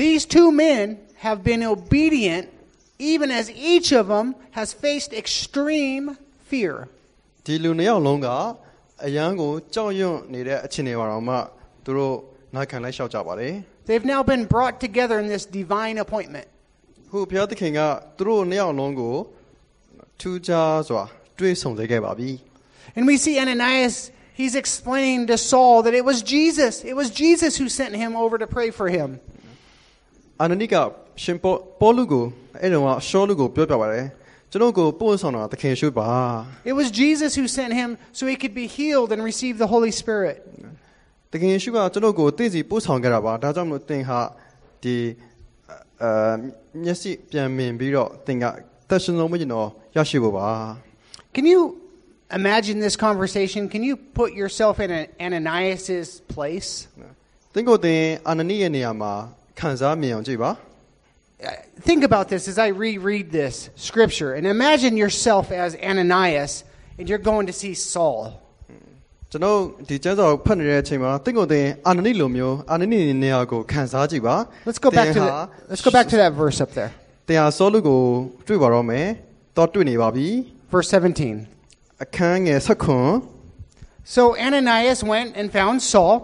[0.00, 0.84] These two men
[1.26, 2.44] have been obedient,
[3.12, 4.26] even as each of them
[4.58, 6.04] has faced extreme
[6.50, 6.74] fear.
[7.44, 8.28] ဒီလူနှစ်ယောက်လုံးက
[9.06, 11.34] အယံကိုကြောက်ရွံ့နေတဲ့အခြေအနေပါတော့မှ
[11.84, 12.16] သူတို့
[12.54, 13.54] နာခံလိုက်လျှောက်ကြပါတယ်
[13.88, 16.46] They've now been brought together in this divine appointment.
[17.15, 17.79] ခုဘုရားသခင်က
[18.17, 19.15] သူတို့နှစ်ယောက်လုံးကို
[20.19, 21.03] ထူးခြားစွာ
[21.37, 22.31] တွေးဆုံစေခဲ့ပါပြီ
[22.97, 23.95] And we see Ananias,
[24.39, 26.73] he's explaining to Saul that it was Jesus.
[26.91, 29.09] It was Jesus who sent him over to pray for him.
[30.41, 30.75] အာနနိက
[31.23, 32.25] ရှင်ပေါပေါလုကို
[32.61, 34.05] အဲ့တော့ကရှောလုကိုပြောပြပါတယ်
[34.51, 36.09] ကျွန်တော်ကိုပို့ဆောင်တာသခင်ရှုပါ
[36.71, 39.91] It was Jesus who sent him so he could be healed and receive the Holy
[40.01, 40.37] Spirit.
[41.31, 44.19] သခင်ရှုကကျွန်တော်ကိုတည်စီပို့ဆောင်ခဲ့တာပါဒါကြောင့်မလို့သင်ဟာ
[44.83, 44.95] ဒီ
[46.03, 46.33] အာ
[46.83, 48.45] မျက်စိပြန်မြင်ပြီးတော့သင်က
[48.89, 50.47] သက်ရှင်လုံးမကျင်တော့ရရှိဖို့ပါ
[51.35, 51.61] Can you
[52.39, 53.61] imagine this conversation?
[53.73, 56.69] Can you put yourself in an Ananias's place?
[57.53, 59.13] သင်ကိုသင်အာနနိရဲ့နေရာမှာ
[59.59, 60.51] ခံစားမြင်အောင်ကြည့်ပါ
[61.43, 61.49] Uh,
[61.89, 66.53] Think about this as I reread this scripture and imagine yourself as Ananias
[66.99, 68.21] and you're going to see Saul.
[69.31, 74.35] ကျွန်တော်ဒီကျမ်းစာကိုဖတ်နေတဲ့အချိန်မှာသင်ကိုသင်အာနနိလိုမျိုးအာနနိနေရာကိုခံစားကြည့်ပါ
[74.67, 76.91] Let's go back to သင်ဟာ the, let's go back to that verse up there.
[77.27, 78.01] သင်ဟာဆောလုကို
[78.47, 79.07] တွေ့ပါတော့မယ်
[79.57, 80.27] တော့တွေ့နေပါပြီ
[80.73, 82.03] Verse 17.
[82.03, 83.09] အခန်းငယ်ဆက်ခွန်
[84.15, 86.15] So Ananias went and found Saul.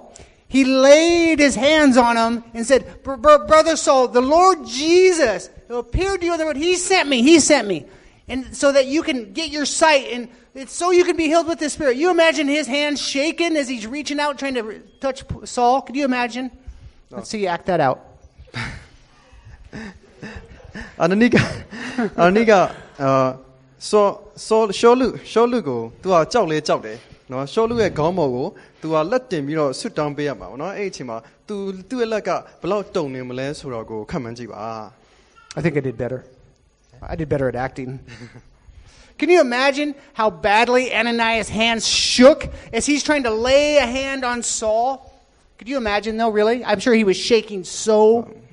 [0.56, 5.50] he laid his hands on him and said, "Br- br- Brother Saul, the Lord Jesus
[5.68, 7.80] who appeared to you on the road, he sent me, he sent me.
[8.32, 11.48] And so that you can get your sight and it's so you can be healed
[11.48, 11.96] with the Spirit.
[12.04, 14.64] You imagine his hands shaking as he's reaching out trying to
[15.00, 15.82] touch Saul?
[15.86, 16.46] Could you imagine?
[17.10, 18.00] Let's see you act that out.
[21.02, 21.36] အာနနိက
[22.20, 22.52] အာနနိက
[23.02, 23.28] အာ
[23.90, 24.06] ဆော
[24.48, 26.98] ဆောရှောလူရှောလူကို तू ကကြောက်လဲကြောက်တယ်
[27.32, 28.48] နော်ရှောလူရဲ့ခေါင်းပေါ်ကို
[28.82, 31.56] तू ကလက်တင်ပြီးတော့ဆွတ်တောင်းပေးရမှာပေါ့နော်အဲ့အချိန်မှာ तू
[31.90, 32.30] သူ့ရဲ့လက်က
[32.62, 34.64] ဘယ်လောက်တုံနေမလဲဆိုတော့ကိုခက်မှန်းကြည့်ပါ
[35.58, 36.22] I think I did better.
[37.02, 38.00] I did better at acting.
[39.18, 44.24] Can you imagine how badly Ananias' hands shook as he's trying to lay a hand
[44.24, 45.12] on Saul?
[45.58, 46.64] Could you imagine, though, really?
[46.64, 48.00] I'm sure he was shaking so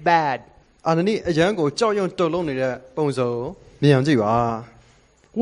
[0.03, 0.41] bad.
[0.89, 3.49] အာနနိအရန်ကိုကြောက်ရွံ့တုန်လုံးနေတဲ့ပုံစံကို
[3.83, 4.37] မြင်အောင်ကြည့်ပါ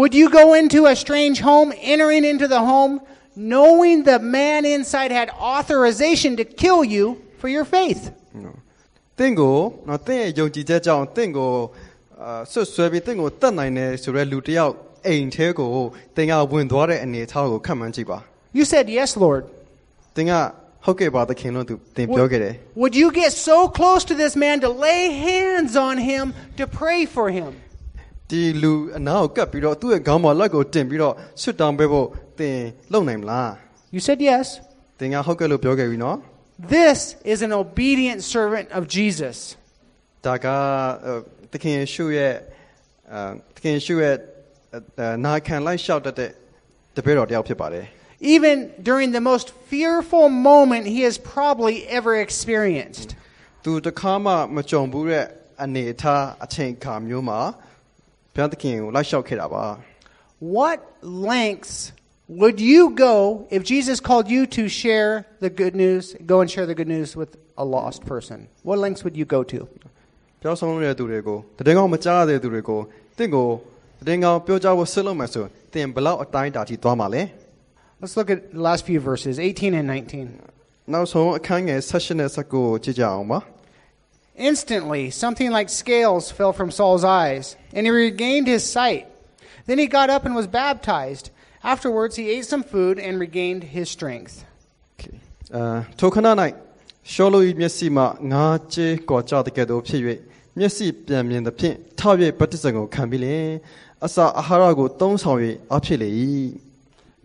[0.01, 2.93] Would you go into a strange home, entering into the home,
[3.55, 7.05] knowing the man inside had authorization to kill you
[7.41, 8.03] for your faith?
[9.19, 9.57] တင့်ကို
[9.89, 11.53] နော်တင့်ရဲ့ယုံကြည်ချက်ကြောင့်တင့်ကို
[12.23, 14.75] အာဆွတ်ဆွဲပြီးတင့်ကိုတတ်နိုင်တယ်ဆိုတဲ့လူတစ်ယောက်
[15.07, 15.69] အိမ်ထဲကို
[16.17, 18.19] တင်ကဝင်သွားတဲ့အနေအထားကိုခက်မှန်းကြည့်ပါ
[18.59, 19.43] You said, Yes, Lord.
[20.17, 20.33] တင်က
[20.85, 26.25] ဟုတ်ကဲ့ပါသခင်လို့သူတင်ပြောခဲ့တယ် Would you get so close to this man to lay hands on him
[26.59, 27.51] to pray for him?
[28.31, 32.07] ဒီလူအနာကိုကပ်ပြီးတော့သူ့ရဲ့ခေါင်းပေါ်လက်ကိုတင်ပြီးတော့ဆွတ်တောင်းပေးဖို့
[32.39, 32.57] တင်
[32.93, 33.51] လုံနိုင်မလား
[33.95, 34.47] You said yes.
[35.01, 36.17] တင်ကဟုတ်ကဲ့လို့ပြောခဲ့ပြီနော်
[36.79, 36.99] This
[37.33, 39.37] is an obedient servant of Jesus.
[40.27, 40.47] ဒါက
[41.07, 41.19] အဲ့
[41.53, 42.35] သခင်ယေရှုရဲ့
[43.13, 44.17] အာသခင်ယေရှုရဲ့
[45.01, 46.31] အာနာခံလိုက်လျှောက်တတ်တဲ့
[46.97, 47.87] တပည့်တော်တစ်ယောက်ဖြစ်ပါတယ်
[48.37, 48.57] Even
[48.91, 53.09] during the most fearful moment he has probably ever experienced.
[53.65, 55.27] သူတစ်ခါမှမကြုံဘူးတဲ့
[55.65, 57.41] အနေအထားအချိန်အခါမျိုးမှာ
[58.35, 59.65] ဘုရားသခင်ကိုလိုက်လျှောက်ခဲ့တာပါ
[60.59, 60.79] What
[61.33, 61.77] lengths
[62.41, 63.15] would you go
[63.57, 65.11] if Jesus called you to share
[65.45, 67.31] the good news, go and share the good news with
[67.63, 68.39] a lost person?
[68.69, 69.69] What lengths would you go to?
[70.47, 72.81] ပြောဆုံးတဲ့သူတွေကိုတည်ငောင်းမကြားတဲ့သူတွေကို
[73.19, 73.49] တင့်ကို
[74.07, 77.23] တည်ငောင်းပြောကြဖို့ဆက်လုပ်မှဆိုတင်ဘလောက်အတိုင်းတာထိသွားမှာလဲ
[78.01, 80.29] Let's look at the last few verses, 18 and 19.
[80.93, 83.39] နောက်ဆုံးအခန်းငယ်16နဲ့19ကိုကြည့်ကြအောင်ပါ
[84.51, 87.45] Instantly, something like scales fell from Saul's eyes,
[87.75, 89.05] and he regained his sight.
[89.69, 91.31] Then he got up and was baptized.
[91.63, 94.35] Afterwards, he ate some food and regained his strength.
[95.57, 96.29] အာထိုခဏ၌
[97.13, 100.03] ရှောလု၏မျက်စိမှငါးကျဲကော်ကြတဲ့ကဲ့သို့ဖြစ်၍
[100.59, 102.01] မျက်စိပြန်မြင်သဖြင့်ထ၍
[102.39, 103.47] ဗတ္တိဇံကိုခံပြီးလင်
[104.07, 105.39] အစာအာဟာရကိုသုံးဆောင်၍
[105.75, 106.11] အဖြစ်လေ၏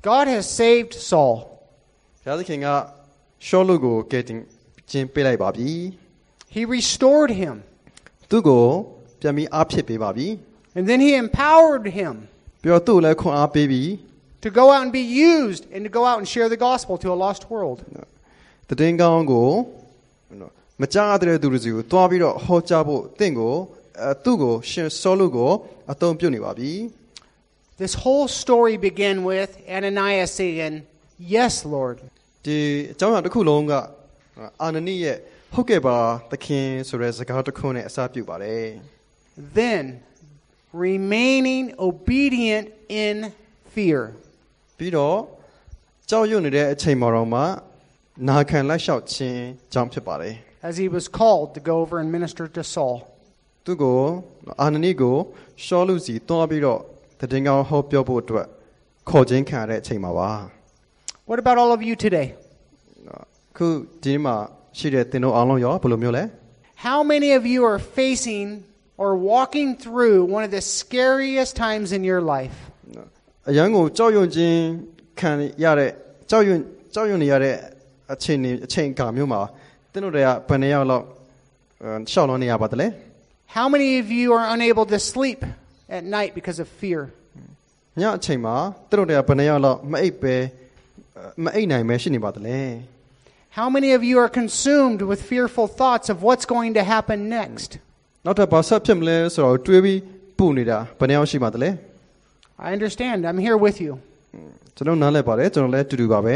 [0.07, 1.35] God has saved Saul.
[2.23, 2.67] ဘုရားသခင်က
[3.47, 4.39] ရှောလုကိုကယ်တင်
[4.91, 5.71] ခြင်းပေးလိုက်ပါပြီ
[6.55, 7.55] He restored him,
[8.29, 8.65] သူကို
[9.21, 10.27] ပြန်ပြီးအဖြစ်ပေးပါပြီ
[10.77, 12.13] and then he empowered him
[12.61, 13.87] ပြီးတော့သူ့ကိုလည်းခွန်အားပေးပြီး
[14.43, 17.07] to go out and be used and to go out and share the gospel to
[17.15, 17.79] a lost world.
[18.69, 19.49] တည်င်းကောင်းကို
[20.81, 23.55] မကြားတဲ့သူတွေစီကိုတွားပြီးတော့ဟောကြားဖို့တင့်ကို
[24.01, 25.51] အဲသူ့ကိုရှင်ဆောလုကို
[25.91, 26.73] အသုံးပြုနေပါပြီ
[27.83, 30.75] This whole story began with Ananias saying,
[31.35, 31.97] Yes, Lord.
[32.45, 32.57] ဒီ
[32.91, 33.73] အကြောင်းအရာတစ်ခုလုံးက
[34.61, 35.17] အာနနိရဲ့
[35.53, 35.97] ဟုတ်ကဲ့ပါ
[36.31, 38.65] သခင်ဆိုတဲ့စကားတစ်ခုနဲ့အစပြုပါတယ်
[39.59, 39.83] Then,
[40.87, 42.65] remaining obedient
[43.05, 43.15] in
[43.73, 44.01] fear.
[44.77, 45.17] ပြီးတော့
[46.09, 47.41] ကြောက်ရွံ့နေတဲ့အချိန်မှာတော့မှ
[48.29, 49.41] နာခံလိုက်လျှောက်ခြင်း
[49.73, 50.35] ကြောင့်ဖြစ်ပါတယ်
[50.67, 52.97] as he was called to go over and minister to Saul.
[53.65, 53.99] သူကို
[54.61, 55.15] အာနနိကို
[55.65, 56.79] ရှောလုစီတွားပြီးတော့
[57.19, 58.47] တည်င်းကောင်းဟောပြောဖို့အတွက်
[59.09, 60.29] ခေါ်ခြင်းခံရတဲ့အချိန်မှာပါ
[61.29, 62.27] What about all of you today?
[63.57, 63.67] ခု
[64.03, 64.35] ဒီမှာ
[64.77, 66.23] ရှိတဲ့သင်တို့အားလုံးရောဘယ်လိုမျိုးလဲ
[66.87, 68.47] How many of you are facing
[69.01, 72.57] or walking through one of the scariest times in your life?
[73.49, 74.59] အရန်ကိုကြောက်ရွံ့ခြင်း
[75.19, 75.31] ခံ
[75.63, 75.91] ရတဲ့
[76.29, 76.59] ကြောက်ရွံ့
[76.93, 77.55] ကြောက်ရွံ့နေရတဲ့
[78.13, 79.41] အချိန်နေအချိန်အခါမျိုးမှာ
[79.91, 81.05] သင်တို့တွေကဘယ်နှစ်ယောက်လောက်
[81.83, 82.87] အဲရှောက်လွန်နေရပါသလဲ
[83.57, 85.39] How many of you are unable to sleep
[85.97, 87.01] at night because of fear?
[88.01, 88.55] ညအချိန်မှာ
[88.89, 92.59] သင်တို့တွေကဘယ်နှစ်ယောက်လောက်မအိပ်ပဲအဲမအိပ်နိုင်ပဲရှိနေပါသလဲ
[93.59, 97.69] How many of you are consumed with fearful thoughts of what's going to happen next?
[98.25, 99.99] နောက်ထပ်ဘာဆက်ဖြစ်မလဲဆိုတော့တွေးပြီး
[100.37, 101.69] ပူနေတာဘယ်နှစ်ယောက်ရှိပါသလဲ
[102.65, 103.17] I understand.
[103.29, 103.91] I'm here with you.
[104.75, 106.35] ကျွန်တော်နားလဲပါတယ်ကျွန်တော်လည်းတူတူပါပဲ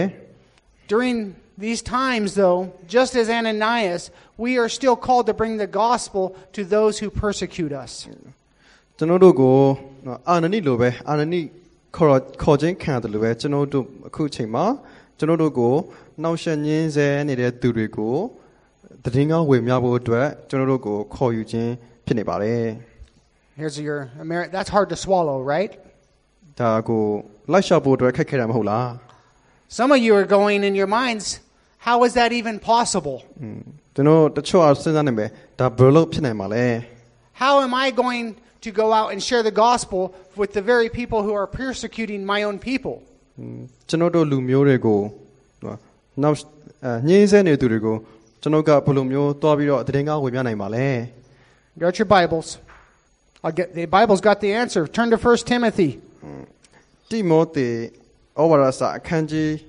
[0.92, 1.18] During
[1.58, 6.62] these times, though, just as Ananias, we are still called to bring the gospel to
[6.76, 7.92] those who persecute us.
[8.98, 9.58] ကျွန်တော်တို့ကို
[10.06, 11.42] နော်အာနနိလိုပဲအာနနိ
[11.96, 14.66] ခေါ်ခေါ်ခြင်းခံရတယ်လို့ပဲကျွန်တော်တို့အခုချိန်မှာ
[15.18, 15.74] ကျွန်တော်တို့ကို
[16.22, 18.16] နှောက်ယှက်ညင်းဆဲနေတဲ့သူတွေကို
[19.04, 21.72] တည်င်းကောင်းဝေမျှဖို့အတွက်ကျွန်တော်တို့ကိုခေါ်ယူခြင်း
[22.06, 22.64] ဖြစ်နေပါတယ်
[23.60, 25.72] Here's your Ameri- That's hard to swallow, right?
[26.60, 27.04] ဒါကို
[27.52, 28.88] လိုက်လျှောက်ဖို့အတွက်ခက်ခဲတာမဟုတ်လား
[29.78, 31.28] Some of you are going in your minds,
[31.88, 33.18] How is that even possible?
[33.96, 36.66] ကျွန်တော်တချို့အားစဉ်းစားနေမယ်ဒါဘယ်လိုလုပ်ဖြစ်နိုင်မှာလဲ
[37.44, 38.26] How am I going
[38.66, 40.02] to go out and share the gospel
[40.42, 42.96] with the very people who are persecuting my own people?
[43.90, 45.00] ကျွန်တော်တို့လူမျိုးတွေကို
[45.62, 45.74] ဟို
[46.24, 46.38] နောက်
[46.86, 47.96] အဲညှင်းဆဲနေသူတွေကို
[48.42, 50.88] ကျွန်တော်ကဘယ်လိုမျိုးတွားပြီးတော့သတင်းကားဝေမျှနိုင်မှာလဲ
[51.84, 52.48] Got your Bibles.
[53.44, 54.82] I'll get, the Bible's got the answer.
[54.98, 55.90] Turn to 1 Timothy.
[57.10, 57.68] တိမောသေ
[58.40, 59.60] ဩဝါဒစာအခန်းကြီးအဲ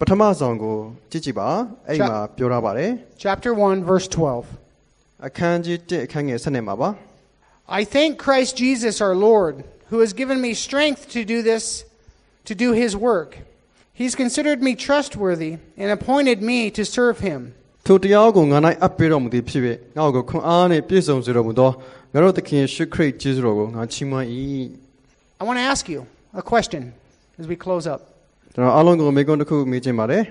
[0.00, 0.76] ပထမဆုံးကို
[1.10, 1.48] ကြည့်ကြည့်ပါ
[1.88, 2.90] အဲ့မှာပြောထားပါတယ်
[3.24, 5.26] chapter 1, verse 12.
[5.26, 6.88] အခန်းကြီး1အခန်းငယ်7မှာပါ
[7.80, 9.54] I thank Christ Jesus our Lord,
[9.90, 11.84] who has given me strength to do this,
[12.48, 13.30] to do his work.
[14.00, 17.40] He's considered me trustworthy and appointed me to serve him.
[17.86, 19.62] ထိုတရားကိုငါ၌အပ်ပေးတော်မူသည်ဖြစ်၍
[19.96, 21.70] ငါ့ကိုခွန်အားနှင့်ပြည့်စုံစေတော်မူသော
[22.12, 24.26] ငါတို့သခင်ရှုခရစ်ကျေးဇူးတော်ကိုငါချီးမွမ်း၏
[25.40, 26.00] I want to ask you
[26.42, 26.82] a question
[27.40, 28.00] as we close up.
[28.54, 30.22] ကျွန်တော်အားလုံးကိုမေးခွန်းတစ်ခုမေးချင်ပါတယ်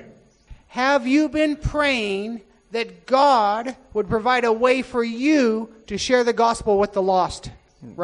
[0.84, 2.28] Have you been praying
[2.76, 2.88] that
[3.20, 3.64] God
[3.96, 5.42] would provide a way for you
[5.90, 7.42] to share the gospel with the lost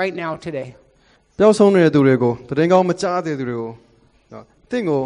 [0.01, 0.69] right now, today?
[1.39, 3.71] ပျောက်ဆုံးနေတဲ့သူတွေကိုသတင်းကောင်းမကြားတဲ့သူတွေကို
[4.31, 5.01] နော်တင့်ကို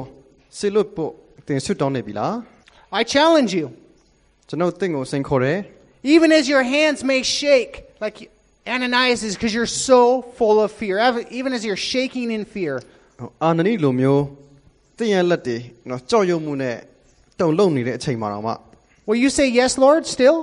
[0.57, 1.11] ဆေလွတ်ဖို့
[1.47, 2.33] တင်ဆွတ်တောင်းနေပြီလား
[2.99, 3.65] I challenge you,
[4.49, 5.57] ကျွန်တော်တင့်ကိုစိန်ခေါ်တယ်
[6.15, 8.17] even as your hands may shake, like
[8.65, 10.95] Ananias is, because you're so full of fear,
[11.39, 12.75] even as you're shaking in fear.
[13.19, 14.21] ဟိုအာနနီလိုမျိုး
[14.97, 15.57] တင့်ရဲ့လက်တွေ
[15.89, 16.75] နော်ကြောက်ရွံ့မှုနဲ့
[17.39, 18.53] တုန်လှုပ်နေတဲ့အချိန်မှာတော့မှ
[19.07, 20.37] Will you say, Yes, Lord, still?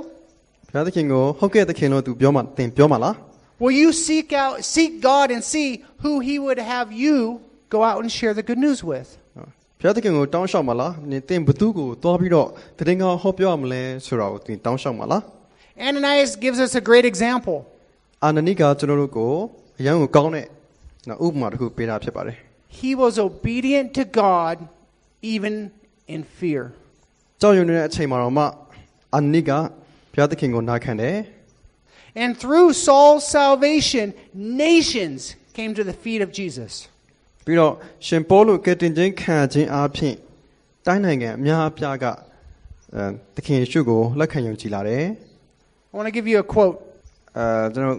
[0.69, 3.15] ဘုရားသခင်ကိုဟုတ်ကဲ့သခင်လို့သူပြောမှတင်ပြောမှလား
[3.63, 5.69] Will you seek out, seek God and see
[6.05, 7.17] who He would have you
[7.75, 9.09] go out and share the good news with?
[9.79, 15.23] ဘုရားသခင်ကိုတောင်းလျှောက်မှလားနင်တင်ဘသူကိုတွားပြီးတော့သတင်းကောင်းဟောပြောရမလဲဆိုတာကိုတင်တောင်းလျှောက်မှလား
[15.89, 17.57] Ananias gives us a great example.
[18.25, 19.33] အာနနီကကျွန်တော်တို့ကို
[19.79, 20.47] အရန်ကိုကောင်းတဲ့
[21.09, 22.37] နော်ဥပမာတစ်ခုပေးတာဖြစ်ပါတယ်
[22.80, 24.56] he was obedient to God
[25.34, 25.54] even
[26.14, 26.64] in fear.
[27.42, 28.46] ကြောက်ရွံ့နေတဲ့အချိန်မှာတော့မှ
[29.14, 29.52] အန်နီက
[30.14, 31.18] ဘုရားသခင်ကိုနားခံတယ်
[32.24, 34.08] And through Saul's salvation
[34.68, 35.22] nations
[35.58, 36.72] came to the feet of Jesus.
[37.46, 37.74] ပြီးတော့
[38.08, 40.16] ရှင်ပေါလုကတင်ချင်းခံခြင်းအပြင်
[40.86, 42.06] တိုင်းနိုင်ငံအများအပြားက
[43.36, 45.04] သခင်ယေရှုကိုလက်ခံယုံကြည်လာတယ်
[45.92, 46.76] I want to give you a quote
[47.38, 47.98] အဲကျွန်တော်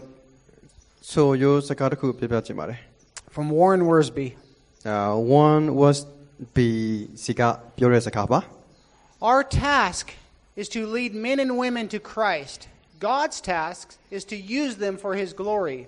[1.10, 2.78] ဆိုရိုးစကားတစ်ခုပြပြချင်ပါတယ်
[3.34, 4.26] From Warren Wiersbe
[4.87, 4.97] အဲ
[5.45, 5.97] one was
[6.55, 6.69] be
[7.23, 7.41] စီက
[7.75, 8.39] ပြောတဲ့စကားပါ
[9.29, 10.05] Our task
[10.61, 12.59] is to lead men and women to Christ.
[12.99, 13.85] God's task
[14.17, 15.81] is to use them for His glory.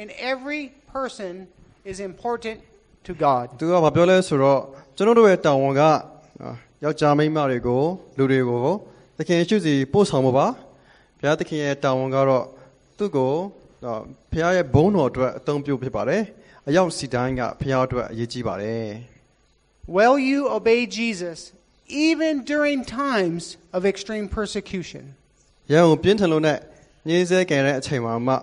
[0.00, 0.62] And every
[0.96, 1.32] person
[1.90, 2.58] is important
[3.06, 3.44] to God.
[3.60, 4.60] သူကဘာပြောလဲဆိုတော့
[4.96, 5.92] ကျွန်တော်တို့ရဲ့တာဝန်ကအာ
[6.84, 7.82] ယောက်ျားမိန်းမတွေကို
[8.18, 8.64] လူတွေကို
[9.18, 10.46] သခင်ယေရှုစီပို့ဆောင်ဖို့ပါ
[11.18, 12.44] ဘုရားသခင်ရဲ့တာဝန်ကတော့
[12.98, 13.32] သူ့ကို
[13.84, 14.00] အာ
[14.32, 16.22] ဘုရားရဲ့ဘုန်းတော်အတွက်အသုံးပြုဖြစ်ပါတယ်
[16.68, 18.88] အရောက်စီတိုင်းကဘုရားအတွက်အရေးကြီးပါတယ်
[19.96, 21.38] Will you obey Jesus
[22.08, 23.42] even during times
[23.76, 25.04] of extreme persecution?
[25.72, 26.58] ရန်ကိုပြင်းထန်လို့နဲ့
[27.08, 28.34] ညင်းဆဲကြံတဲ့အချိန်မှာမှ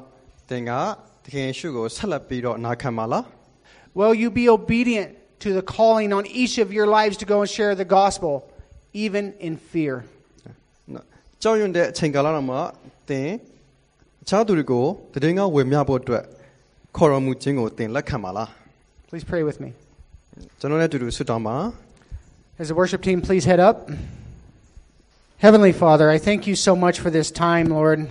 [0.50, 0.72] သင်က
[1.24, 3.24] သခင်ယေရှုကိုဆက်လက်ပြီးတော့နာခံပါလား
[4.00, 5.10] Will you be obedient
[5.44, 8.34] to the calling on each of your lives to go and share the gospel,
[9.06, 9.96] even in fear?
[10.94, 11.06] နော်
[11.42, 12.58] ကြောက်ရွံ့တဲ့အချိန်ကာလတော့မှ
[13.10, 13.30] သင်
[14.24, 14.86] အခြားသူတွေကို
[15.24, 16.24] တည်ငါဝေမျှဖို့အတွက်
[16.98, 18.50] ခေါ်တော်မူခြင်းကိုသင်လက်ခံပါလား
[19.10, 19.70] Please pray with me.
[20.60, 21.58] ကျွန်တော်လည်းအတူတူဆွတောင်းပါ
[22.62, 23.78] As the worship team, please head up.
[25.46, 28.10] Heavenly Father, I thank you so much for this time, Lord.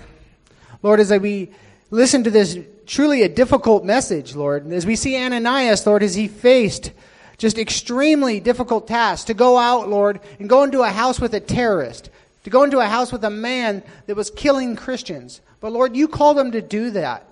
[0.85, 1.51] Lord, as we
[1.91, 2.51] listen to this
[2.87, 6.93] truly a difficult message, Lord, as we see Ananias, Lord, as he faced
[7.39, 11.41] just extremely difficult tasks to go out, Lord, and go into a house with a
[11.41, 12.09] terrorist,
[12.45, 15.41] to go into a house with a man that was killing Christians.
[15.61, 17.27] But Lord, you called him to do that.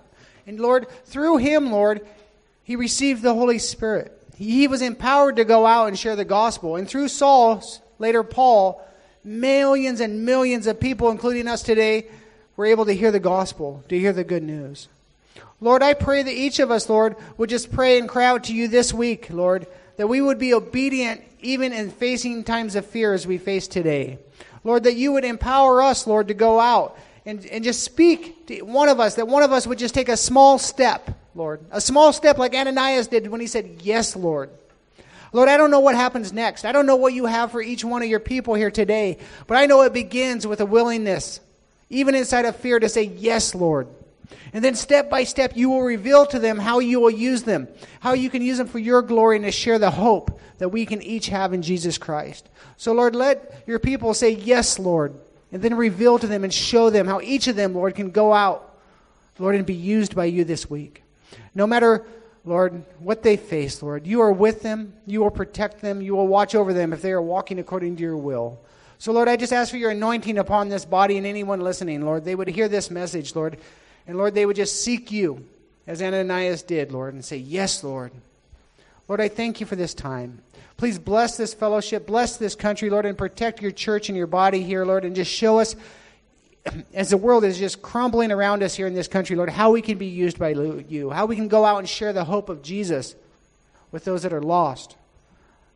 [0.46, 2.06] And Lord, through him, Lord,
[2.64, 4.16] he received the Holy Spirit.
[4.36, 6.76] He was empowered to go out and share the gospel.
[6.76, 7.62] And through Saul,
[7.98, 8.82] later Paul,
[9.22, 12.06] millions and millions of people, including us today,
[12.56, 14.88] were able to hear the gospel, to hear the good news.
[15.60, 18.54] Lord, I pray that each of us, Lord, would just pray and cry out to
[18.54, 19.66] you this week, Lord,
[19.96, 24.18] that we would be obedient even in facing times of fear as we face today.
[24.64, 26.98] Lord, that you would empower us, Lord, to go out
[27.30, 30.08] and, and just speak to one of us, that one of us would just take
[30.08, 31.60] a small step, Lord.
[31.70, 34.50] A small step like Ananias did when he said, Yes, Lord.
[35.32, 36.64] Lord, I don't know what happens next.
[36.64, 39.56] I don't know what you have for each one of your people here today, but
[39.56, 41.38] I know it begins with a willingness,
[41.88, 43.86] even inside of fear, to say, Yes, Lord.
[44.52, 47.68] And then step by step, you will reveal to them how you will use them,
[48.00, 50.84] how you can use them for your glory and to share the hope that we
[50.84, 52.48] can each have in Jesus Christ.
[52.76, 55.14] So, Lord, let your people say, Yes, Lord,
[55.52, 58.32] and then reveal to them and show them how each of them, Lord, can go
[58.32, 58.78] out,
[59.38, 61.02] Lord, and be used by you this week.
[61.54, 62.04] No matter,
[62.44, 66.28] Lord, what they face, Lord, you are with them, you will protect them, you will
[66.28, 68.60] watch over them if they are walking according to your will.
[68.98, 72.24] So, Lord, I just ask for your anointing upon this body and anyone listening, Lord.
[72.24, 73.56] They would hear this message, Lord.
[74.06, 75.46] And, Lord, they would just seek you
[75.86, 78.12] as Ananias did, Lord, and say, Yes, Lord.
[79.08, 80.42] Lord, I thank you for this time.
[80.80, 84.62] Please bless this fellowship, bless this country, Lord, and protect your church and your body
[84.62, 85.76] here, Lord, and just show us,
[86.94, 89.82] as the world is just crumbling around us here in this country, Lord, how we
[89.82, 92.62] can be used by you, how we can go out and share the hope of
[92.62, 93.14] Jesus
[93.92, 94.96] with those that are lost.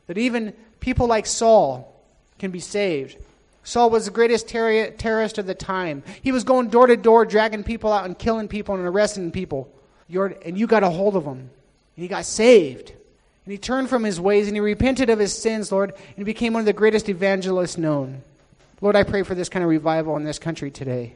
[0.07, 2.03] That even people like Saul,
[2.39, 3.19] can be saved.
[3.63, 6.03] Saul was the greatest ter- terrorist of the time.
[6.23, 9.71] He was going door to door, dragging people out and killing people and arresting people.
[10.09, 11.41] You're, and you got a hold of him.
[11.41, 11.51] And
[11.95, 12.95] he got saved.
[13.45, 16.53] And he turned from his ways and he repented of his sins, Lord, and became
[16.53, 18.23] one of the greatest evangelists known.
[18.81, 21.15] Lord, I pray for this kind of revival in this country today.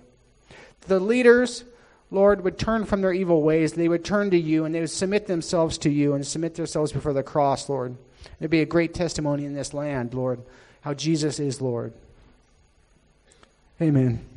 [0.83, 1.65] The leaders,
[2.11, 3.73] Lord, would turn from their evil ways.
[3.73, 6.93] They would turn to you and they would submit themselves to you and submit themselves
[6.93, 7.97] before the cross, Lord.
[8.39, 10.43] There'd be a great testimony in this land, Lord
[10.81, 11.93] how Jesus is Lord.
[13.81, 14.28] Amen.